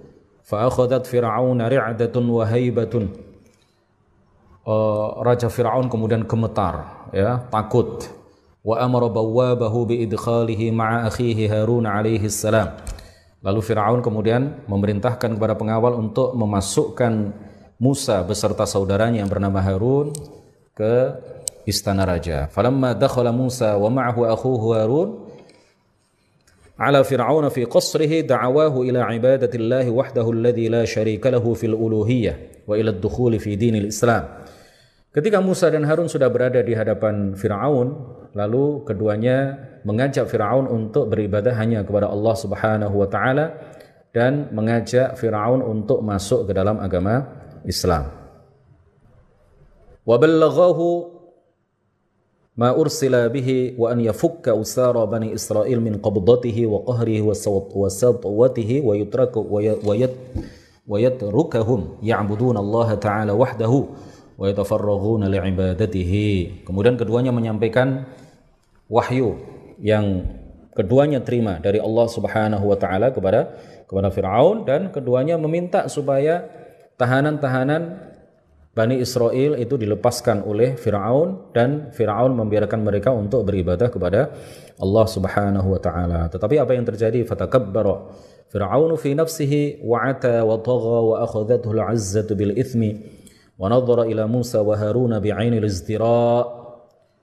fa'akhadat 0.43 1.05
Fir'aun 1.05 1.61
ri'adatun 1.61 2.25
wa 2.25 2.43
haibatun. 2.43 3.13
Uh, 4.65 5.21
Raja 5.21 5.47
Fir'aun 5.47 5.87
kemudian 5.87 6.25
gemetar, 6.25 7.07
ya, 7.13 7.45
takut. 7.49 8.09
Wa 8.65 8.83
amara 8.83 9.07
bawwabahu 9.07 9.95
bi 9.95 9.95
idkhalihi 10.03 10.75
ma'a 10.75 11.07
akhihi 11.07 11.47
Harun 11.47 11.87
alaihi 11.87 12.27
salam. 12.27 12.75
Lalu 13.39 13.59
Fir'aun 13.63 14.03
kemudian 14.03 14.67
memerintahkan 14.67 15.39
kepada 15.39 15.55
pengawal 15.55 15.95
untuk 15.95 16.35
memasukkan 16.35 17.31
Musa 17.79 18.19
beserta 18.27 18.67
saudaranya 18.67 19.23
yang 19.23 19.31
bernama 19.31 19.63
Harun 19.63 20.11
ke 20.75 21.15
istana 21.63 22.03
raja. 22.03 22.51
Falamma 22.51 22.91
dakhala 22.91 23.31
Musa 23.31 23.79
wa 23.79 23.87
ma'ahu 23.87 24.27
akhuhu 24.27 24.67
Harun 24.75 25.09
ala 26.75 27.07
Fir'aun 27.07 27.47
fi 27.47 27.63
qasrihi 27.63 28.27
da'awahu 28.27 28.83
ila 28.83 29.07
ibadati 29.15 29.55
Allah 29.55 29.87
wahdahu 29.87 30.27
alladhi 30.35 30.67
la 30.67 30.83
sharika 30.83 31.31
lahu 31.31 31.55
fil 31.55 31.71
uluhiyyah 31.71 32.67
wa 32.67 32.75
ila 32.75 32.91
ad-dukhul 32.91 33.39
fi 33.39 33.55
dinil 33.55 33.87
Islam. 33.87 34.27
Ketika 35.15 35.39
Musa 35.39 35.71
dan 35.71 35.87
Harun 35.87 36.11
sudah 36.11 36.27
berada 36.27 36.59
di 36.59 36.75
hadapan 36.75 37.31
Firaun, 37.33 37.95
lalu 38.35 38.83
keduanya 38.83 39.55
mengajak 39.87 40.27
Firaun 40.27 40.67
untuk 40.67 41.07
beribadah 41.07 41.55
hanya 41.55 41.87
kepada 41.87 42.11
Allah 42.11 42.35
Subhanahu 42.35 42.93
wa 42.93 43.07
taala 43.07 43.55
dan 44.11 44.51
mengajak 44.51 45.15
Firaun 45.15 45.63
untuk 45.63 46.03
masuk 46.03 46.43
ke 46.43 46.51
dalam 46.51 46.77
agama 46.83 47.38
Islam. 47.65 48.11
Wa 50.05 50.15
ma 52.59 52.75
ursila 52.75 53.31
bihi 53.31 53.79
wa 53.79 53.87
an 53.87 54.03
yafukka 54.03 54.51
usara 54.51 54.99
bani 55.07 55.31
Israel 55.31 55.79
min 55.79 55.95
qabdatihi 55.95 56.67
wa 56.67 56.83
qahrihi 56.83 57.23
wa 57.23 57.87
satwatihi 57.87 58.83
wa 58.83 58.99
yutraku 58.99 59.39
wa 59.47 59.63
yat 59.95 60.11
wa 60.83 60.97
yatrukahum 60.99 62.03
ya'budun 62.03 62.59
Allah 62.59 62.99
taala 62.99 63.31
wahdahu 63.31 63.95
wa 64.35 64.43
yatafarraghuna 64.51 65.31
li'ibadatihi. 65.31 66.67
Kemudian 66.67 66.99
keduanya 66.99 67.31
menyampaikan 67.31 68.03
wahyu 68.91 69.39
yang 69.79 70.27
keduanya 70.75 71.23
terima 71.23 71.63
dari 71.63 71.79
Allah 71.79 72.07
Subhanahu 72.11 72.65
wa 72.67 72.75
taala 72.75 73.15
kepada 73.15 73.55
kepada 73.87 74.11
Firaun 74.11 74.67
dan 74.67 74.91
keduanya 74.91 75.39
meminta 75.39 75.87
supaya 75.87 76.43
tahanan-tahanan 76.99 78.11
Bani 78.69 79.01
Israel 79.01 79.57
itu 79.57 79.75
dilepaskan 79.75 80.45
oleh 80.45 80.77
Firaun 80.77 81.51
dan 81.51 81.89
Firaun 81.89 82.37
membiarkan 82.37 82.79
mereka 82.79 83.09
untuk 83.09 83.43
beribadah 83.49 83.89
kepada 83.89 84.29
Allah 84.79 85.05
Subhanahu 85.09 85.73
wa 85.73 85.81
taala. 85.81 86.29
Tetapi 86.29 86.55
apa 86.61 86.71
yang 86.77 86.85
terjadi? 86.85 87.25
Fatakabbara 87.25 88.13
Fir'aun 88.49 88.89
fi 88.97 89.13
nafsihi 89.13 89.85
wa 89.85 90.09
ata 90.09 90.41
wa 90.41 90.57
tagha 90.57 90.97
wa 91.05 91.15
akhadhathu 91.21 91.69
al-'izzatu 91.69 92.33
bil 92.33 92.57
ithmi 92.57 92.97
wa 93.61 93.69
nadhara 93.69 94.09
ila 94.09 94.25
Musa 94.25 94.65
wa 94.65 94.73
Harun 94.73 95.13
bi'ainil 95.21 95.69
izdira' 95.69 96.49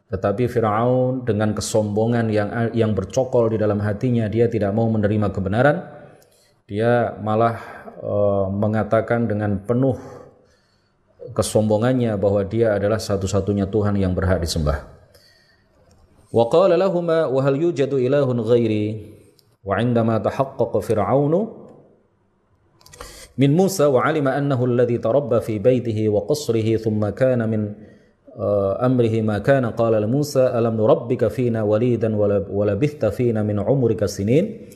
tetapi 0.07 0.47
Firaun 0.47 1.27
dengan 1.27 1.51
kesombongan 1.51 2.31
yang 2.31 2.71
yang 2.71 2.95
bercokol 2.95 3.51
di 3.51 3.59
dalam 3.59 3.83
hatinya 3.83 4.31
dia 4.31 4.47
tidak 4.47 4.71
mau 4.71 4.87
menerima 4.87 5.35
kebenaran 5.35 5.83
dia 6.71 7.19
malah 7.19 7.59
uh, 8.07 8.47
mengatakan 8.47 9.27
dengan 9.27 9.59
penuh 9.67 9.99
kesombongannya 11.35 12.15
bahwa 12.15 12.47
dia 12.47 12.79
adalah 12.79 13.03
satu-satunya 13.03 13.67
Tuhan 13.67 13.99
yang 13.99 14.15
berhak 14.15 14.39
disembah. 14.39 14.87
Wa 16.31 16.47
qala 16.47 16.79
lahumā 16.79 17.27
wa 17.27 17.41
hal 17.43 17.59
yujadu 17.59 17.99
ilahun 17.99 18.39
ghairi? 18.47 18.87
Wa 19.67 19.83
'indama 19.83 20.23
tahaqqaqa 20.23 20.79
fir'aunu 20.79 21.67
min 23.35 23.51
Musa 23.51 23.91
wa 23.91 24.07
'alima 24.07 24.39
annahu 24.39 24.71
alladhi 24.71 25.03
tarabba 25.03 25.43
fi 25.43 25.59
baytihi 25.59 26.07
wa 26.07 26.23
qasrihi 26.23 26.79
thumma 26.79 27.11
kana 27.11 27.51
min 27.51 27.75
amrihi 28.79 29.25
ma 29.25 29.41
kana 29.41 29.73
qala 29.73 29.99
li 29.99 30.07
Musa 30.07 30.53
alam 30.53 30.77
nurabbika 30.77 31.33
fina 31.33 31.65
walidan 31.65 32.15
wa 32.15 32.63
labithta 32.63 33.09
fina 33.11 33.41
min 33.41 33.59
umrika 33.59 34.07
sinin 34.07 34.71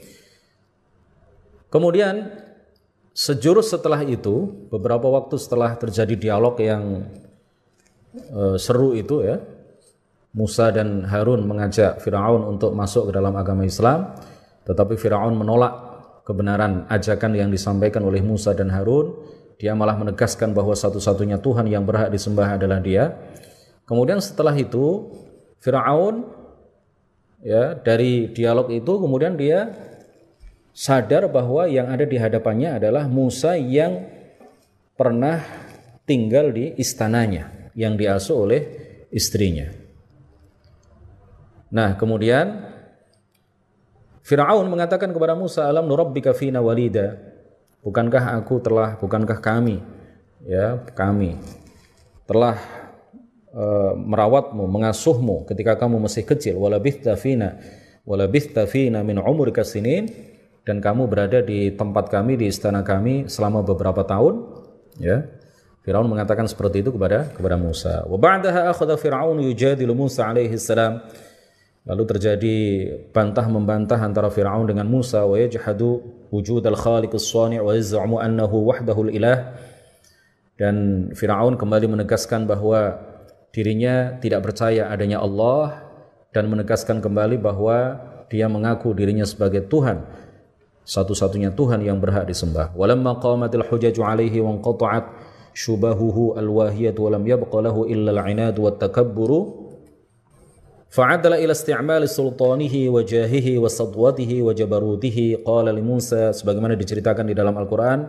Kemudian 1.71 2.40
Sejurus 3.11 3.75
setelah 3.75 4.01
itu, 4.07 4.67
beberapa 4.71 5.11
waktu 5.11 5.35
setelah 5.35 5.75
terjadi 5.75 6.15
dialog 6.15 6.55
yang 6.63 7.11
uh, 8.31 8.55
seru 8.55 8.95
itu 8.95 9.27
ya, 9.27 9.43
Musa 10.31 10.71
dan 10.71 11.03
Harun 11.11 11.43
mengajak 11.43 11.99
Firaun 11.99 12.47
untuk 12.47 12.71
masuk 12.71 13.11
ke 13.11 13.13
dalam 13.19 13.35
agama 13.35 13.67
Islam, 13.67 14.15
tetapi 14.63 14.95
Firaun 14.95 15.35
menolak 15.35 15.75
kebenaran 16.23 16.87
ajakan 16.87 17.35
yang 17.35 17.51
disampaikan 17.51 18.07
oleh 18.07 18.23
Musa 18.23 18.55
dan 18.55 18.71
Harun. 18.71 19.19
Dia 19.59 19.75
malah 19.75 19.99
menegaskan 19.99 20.55
bahwa 20.55 20.73
satu-satunya 20.73 21.43
Tuhan 21.43 21.67
yang 21.67 21.83
berhak 21.83 22.09
disembah 22.15 22.57
adalah 22.57 22.79
Dia. 22.79 23.13
Kemudian 23.85 24.23
setelah 24.23 24.55
itu 24.55 25.11
Firaun 25.59 26.31
ya 27.43 27.75
dari 27.75 28.31
dialog 28.31 28.71
itu 28.71 28.93
kemudian 29.01 29.35
dia 29.35 29.69
sadar 30.81 31.29
bahwa 31.29 31.69
yang 31.69 31.93
ada 31.93 32.09
di 32.09 32.17
hadapannya 32.17 32.81
adalah 32.81 33.05
Musa 33.05 33.53
yang 33.53 34.09
pernah 34.97 35.45
tinggal 36.09 36.57
di 36.57 36.73
istananya 36.81 37.69
yang 37.77 38.01
diasuh 38.01 38.37
oleh 38.49 38.63
istrinya. 39.13 39.69
Nah, 41.69 42.01
kemudian 42.01 42.65
Firaun 44.25 44.73
mengatakan 44.73 45.13
kepada 45.13 45.37
Musa, 45.37 45.69
"Alam 45.69 45.85
nurabbika 45.85 46.33
fina 46.33 46.65
walida?" 46.65 47.21
Bukankah 47.85 48.37
aku 48.41 48.61
telah, 48.61 48.97
bukankah 49.01 49.41
kami 49.41 49.81
ya, 50.45 50.81
kami 50.97 51.41
telah 52.25 52.57
uh, 53.53 53.97
merawatmu, 53.97 54.69
mengasuhmu 54.69 55.49
ketika 55.49 55.77
kamu 55.77 55.97
masih 56.01 56.25
kecil, 56.25 56.61
walabitha 56.61 57.17
fina 57.17 57.57
walabitha 58.05 58.69
fina 58.69 59.01
min 59.01 59.17
umrika 59.17 59.65
sinin 59.65 60.31
dan 60.65 60.79
kamu 60.79 61.09
berada 61.09 61.41
di 61.41 61.73
tempat 61.73 62.13
kami 62.13 62.37
di 62.37 62.47
istana 62.49 62.85
kami 62.85 63.27
selama 63.27 63.65
beberapa 63.65 64.05
tahun 64.05 64.45
ya. 65.01 65.25
Firaun 65.81 66.13
mengatakan 66.13 66.45
seperti 66.45 66.85
itu 66.85 66.93
kepada 66.93 67.33
kepada 67.33 67.57
Musa. 67.57 68.05
Wa 68.05 68.21
ba'daha 68.21 68.69
akhadha 68.69 69.01
Firaun 69.01 69.41
yujadilu 69.41 69.97
Musa 69.97 70.29
alaihi 70.29 70.61
salam. 70.61 71.01
Lalu 71.89 72.05
terjadi 72.05 72.57
bantah 73.17 73.49
membantah 73.49 73.97
antara 73.97 74.29
Firaun 74.29 74.69
dengan 74.69 74.85
Musa 74.85 75.25
wa 75.25 75.41
yajhadu 75.41 76.05
wujud 76.29 76.61
al-khaliq 76.69 77.17
as-sani' 77.17 77.65
wa 77.65 77.73
yaz'umu 77.73 78.21
annahu 78.21 78.69
wahdahu 78.69 79.09
al-ilah 79.09 79.57
dan 80.61 81.09
Firaun 81.17 81.57
kembali 81.57 81.89
menegaskan 81.89 82.45
bahwa 82.45 83.01
dirinya 83.49 84.21
tidak 84.21 84.45
percaya 84.45 84.93
adanya 84.93 85.25
Allah 85.25 85.89
dan 86.37 86.53
menegaskan 86.53 87.01
kembali 87.01 87.41
bahwa 87.41 87.97
dia 88.29 88.45
mengaku 88.47 88.93
dirinya 88.93 89.25
sebagai 89.25 89.65
Tuhan 89.67 90.05
satu-satunya 90.85 91.55
Tuhan 91.55 91.85
yang 91.85 92.01
berhak 92.01 92.27
disembah. 92.27 92.73
Walamma 92.75 93.21
qamatil 93.21 93.65
hujaju 93.69 94.01
alaihi 94.03 94.43
wa 94.43 94.59
qata'at 94.59 95.05
syubahuhu 95.55 96.39
alwahiyat 96.39 96.97
wa 96.99 97.09
lam 97.15 97.23
yabqa 97.27 97.59
lahu 97.61 97.87
illa 97.87 98.15
al-'inad 98.15 98.55
wa 98.59 98.71
takabburu 98.75 99.71
fa'adala 100.91 101.39
ila 101.39 101.55
isti'mal 101.55 102.03
sultanihi 102.07 102.91
wa 102.91 103.03
jahihi 103.03 103.59
wa 103.59 103.71
sadwatihi 103.71 104.43
wa 104.43 104.51
jabarutihi. 104.51 105.47
Qala 105.47 105.71
li 105.71 105.83
Musa 105.83 106.35
sebagaimana 106.35 106.75
diceritakan 106.75 107.31
di 107.31 107.35
dalam 107.35 107.55
Al-Qur'an 107.55 108.01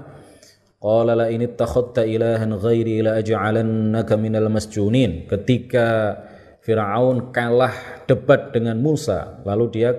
qala 0.81 1.13
la 1.13 1.29
in 1.29 1.45
ittakhadta 1.45 2.01
ilahan 2.09 2.57
ghairi 2.57 3.05
la 3.05 3.21
aj'alannaka 3.21 4.17
minal 4.17 4.49
masjunin. 4.49 5.29
Ketika 5.29 6.17
Firaun 6.61 7.29
kalah 7.29 8.05
debat 8.09 8.49
dengan 8.53 8.81
Musa 8.81 9.41
lalu 9.45 9.65
dia 9.69 9.93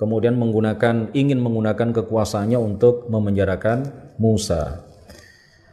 kemudian 0.00 0.40
menggunakan 0.40 1.12
ingin 1.12 1.36
menggunakan 1.44 1.92
kekuasaannya 1.92 2.56
untuk 2.56 3.12
memenjarakan 3.12 3.92
Musa. 4.16 4.88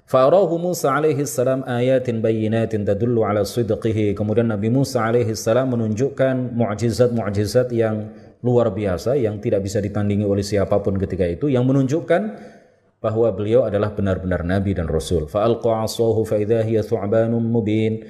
Fa'arahu 0.07 0.59
Musa 0.59 0.91
alaihi 0.95 1.23
salam 1.27 1.63
ayatin 1.67 2.19
bayyinatin 2.19 2.83
tadullu 2.83 3.23
ala 3.23 3.47
sidqihi. 3.47 4.15
Kemudian 4.15 4.51
Nabi 4.51 4.67
Musa 4.67 5.03
alaihi 5.07 5.35
salam 5.35 5.71
menunjukkan 5.75 6.55
mukjizat-mukjizat 6.55 7.71
yang 7.71 8.11
luar 8.43 8.71
biasa 8.71 9.15
yang 9.19 9.39
tidak 9.43 9.63
bisa 9.63 9.79
ditandingi 9.83 10.23
oleh 10.23 10.43
siapa 10.43 10.79
pun 10.79 10.95
ketika 10.95 11.27
itu 11.27 11.51
yang 11.51 11.67
menunjukkan 11.67 12.21
bahwa 13.03 13.29
beliau 13.35 13.63
adalah 13.67 13.91
benar-benar 13.91 14.43
nabi 14.47 14.75
dan 14.75 14.87
rasul. 14.87 15.27
Fa'alqa 15.27 15.83
'asahu 15.83 16.23
fa 16.23 16.39
idza 16.39 16.63
hiya 16.63 16.83
thu'banun 16.83 17.43
mubin 17.43 18.03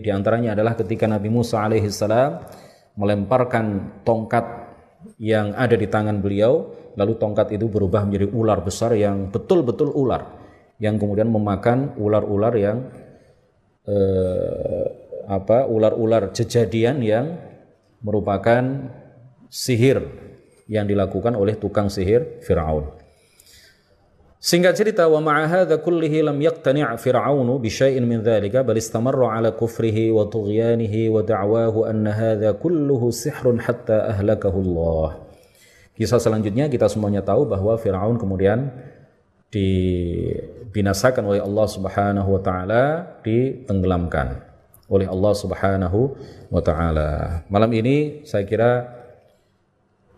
Di 0.00 0.08
antaranya 0.08 0.56
adalah 0.56 0.72
ketika 0.72 1.04
Nabi 1.04 1.28
Musa 1.28 1.60
alaihi 1.60 1.92
salam 1.92 2.40
melemparkan 2.96 4.00
tongkat 4.08 4.44
yang 5.20 5.52
ada 5.52 5.76
di 5.76 5.84
tangan 5.84 6.24
beliau, 6.24 6.72
lalu 6.96 7.20
tongkat 7.20 7.52
itu 7.52 7.68
berubah 7.68 8.08
menjadi 8.08 8.32
ular 8.32 8.64
besar 8.64 8.96
yang 8.96 9.28
betul-betul 9.28 9.92
ular, 9.92 10.32
yang 10.80 10.96
kemudian 10.96 11.28
memakan 11.28 11.92
ular-ular 12.00 12.56
yang 12.56 12.88
eh, 13.84 14.84
apa 15.28 15.68
ular-ular 15.68 16.32
kejadian 16.32 17.04
yang 17.04 17.36
merupakan 18.00 18.64
sihir 19.52 20.00
yang 20.72 20.88
dilakukan 20.88 21.36
oleh 21.36 21.52
tukang 21.60 21.92
sihir 21.92 22.40
Firaun. 22.40 23.07
Singkat 24.38 24.78
cerita 24.78 25.10
wa 25.10 25.18
ma'a 25.18 25.50
hadza 25.50 25.82
kullihi 25.82 26.22
lam 26.22 26.38
yaqtani' 26.38 26.86
fir'aunu 26.94 27.58
bi 27.58 27.66
syai'in 27.66 28.06
min 28.06 28.22
dzalika 28.22 28.62
bal 28.62 28.78
istamarra 28.78 29.34
'ala 29.34 29.50
kufrihi 29.50 30.14
wa 30.14 30.30
tughyanihi 30.30 31.10
wa 31.10 31.26
da'wahu 31.26 31.82
anna 31.82 32.14
hadza 32.14 32.54
kulluhu 32.54 33.10
sihrun 33.10 33.58
hatta 33.58 34.14
ahlakahu 34.14 34.62
Allah. 34.62 35.26
Kisah 35.98 36.22
selanjutnya 36.22 36.70
kita 36.70 36.86
semuanya 36.86 37.26
tahu 37.26 37.50
bahwa 37.50 37.74
Firaun 37.82 38.14
kemudian 38.14 38.70
dibinasakan 39.50 41.34
oleh 41.34 41.42
Allah 41.42 41.66
Subhanahu 41.66 42.38
wa 42.38 42.38
taala, 42.38 42.82
ditenggelamkan 43.26 44.38
oleh 44.86 45.10
Allah 45.10 45.34
Subhanahu 45.34 46.14
wa 46.46 46.62
taala. 46.62 47.42
Malam 47.50 47.74
ini 47.74 48.22
saya 48.22 48.46
kira 48.46 48.86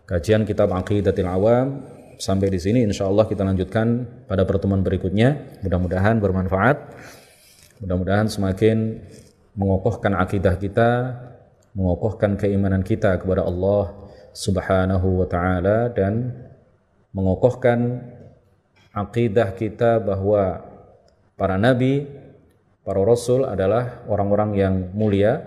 kajian 0.05 0.45
kitab 0.45 0.69
Aqidatul 0.77 1.25
Awam 1.25 1.81
sampai 2.21 2.53
di 2.53 2.61
sini. 2.61 2.85
Insya 2.85 3.09
Allah 3.09 3.25
kita 3.25 3.41
lanjutkan 3.41 4.05
pada 4.29 4.45
pertemuan 4.45 4.85
berikutnya. 4.85 5.57
Mudah-mudahan 5.65 6.21
bermanfaat. 6.21 6.77
Mudah-mudahan 7.81 8.29
semakin 8.29 9.01
mengokohkan 9.57 10.13
akidah 10.13 10.53
kita 10.61 11.17
mengokohkan 11.71 12.35
keimanan 12.35 12.83
kita 12.83 13.15
kepada 13.19 13.47
Allah 13.47 13.95
subhanahu 14.35 15.23
wa 15.23 15.27
ta'ala 15.27 15.91
dan 15.91 16.35
mengokohkan 17.15 18.03
akidah 18.91 19.55
kita 19.55 19.99
bahwa 20.03 20.63
para 21.39 21.55
nabi 21.55 22.07
para 22.83 22.99
rasul 23.03 23.47
adalah 23.47 24.03
orang-orang 24.07 24.51
yang 24.55 24.75
mulia 24.91 25.43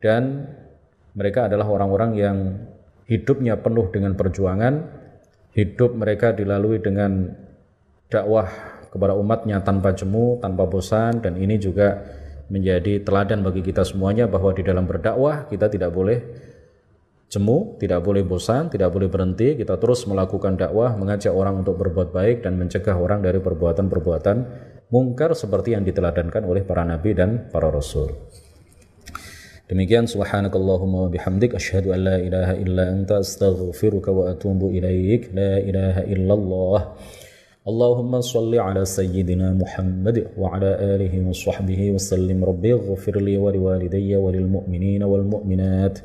dan 0.00 0.44
mereka 1.16 1.48
adalah 1.48 1.64
orang-orang 1.72 2.10
yang 2.16 2.36
hidupnya 3.08 3.56
penuh 3.56 3.88
dengan 3.88 4.12
perjuangan 4.12 4.74
hidup 5.56 5.96
mereka 5.96 6.36
dilalui 6.36 6.84
dengan 6.84 7.32
dakwah 8.12 8.46
kepada 8.92 9.16
umatnya 9.16 9.64
tanpa 9.64 9.96
jemu, 9.96 10.38
tanpa 10.44 10.68
bosan 10.68 11.24
dan 11.24 11.40
ini 11.40 11.56
juga 11.56 12.04
menjadi 12.52 13.02
teladan 13.02 13.42
bagi 13.42 13.64
kita 13.64 13.82
semuanya 13.82 14.30
bahwa 14.30 14.54
di 14.54 14.62
dalam 14.62 14.86
berdakwah 14.86 15.48
kita 15.50 15.66
tidak 15.72 15.90
boleh 15.90 16.22
jemu, 17.26 17.74
tidak 17.82 18.06
boleh 18.06 18.22
bosan, 18.22 18.70
tidak 18.70 18.94
boleh 18.94 19.10
berhenti. 19.10 19.58
Kita 19.58 19.80
terus 19.82 20.06
melakukan 20.06 20.54
dakwah, 20.54 20.94
mengajak 20.94 21.34
orang 21.34 21.66
untuk 21.66 21.74
berbuat 21.74 22.14
baik 22.14 22.46
dan 22.46 22.54
mencegah 22.54 22.94
orang 22.94 23.24
dari 23.24 23.42
perbuatan-perbuatan 23.42 24.36
mungkar 24.94 25.34
seperti 25.34 25.74
yang 25.74 25.82
diteladankan 25.82 26.46
oleh 26.46 26.62
para 26.62 26.86
nabi 26.86 27.10
dan 27.18 27.50
para 27.50 27.74
rasul. 27.74 28.14
Demikian 29.66 30.06
subhanakallahumma 30.06 31.10
bihamdik 31.10 31.58
asyhadu 31.58 31.90
an 31.90 32.06
la 32.06 32.16
ilaha 32.22 32.54
illa 32.54 32.86
anta 32.86 33.18
astaghfiruka 33.18 34.14
wa 34.14 34.30
atubu 34.30 34.70
ilaik. 34.70 35.34
La 35.34 35.58
ilaha 35.58 36.02
illallah. 36.06 36.80
اللهم 37.66 38.20
صل 38.20 38.54
على 38.54 38.86
سيدنا 38.86 39.58
محمد 39.58 40.38
وعلى 40.38 40.70
آله 40.94 41.14
وصحبه 41.28 41.90
وسلم 41.98 42.38
ربي 42.44 42.72
اغفر 42.78 43.18
لي 43.18 43.36
ولوالدي 43.42 44.16
وللمؤمنين 44.16 45.02
والمؤمنات 45.02 45.98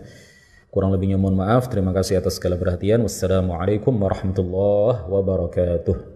Kurang 0.72 0.96
lebihnya 0.96 1.20
mohon 1.20 1.36
maaf. 1.36 1.68
Terima 1.68 1.92
kasih 1.92 2.18
atas 2.18 2.40
segala 2.40 2.56
perhatian. 2.56 3.04
Wassalamualaikum 3.04 3.92
warahmatullahi 3.92 5.04
wabarakatuh. 5.04 6.11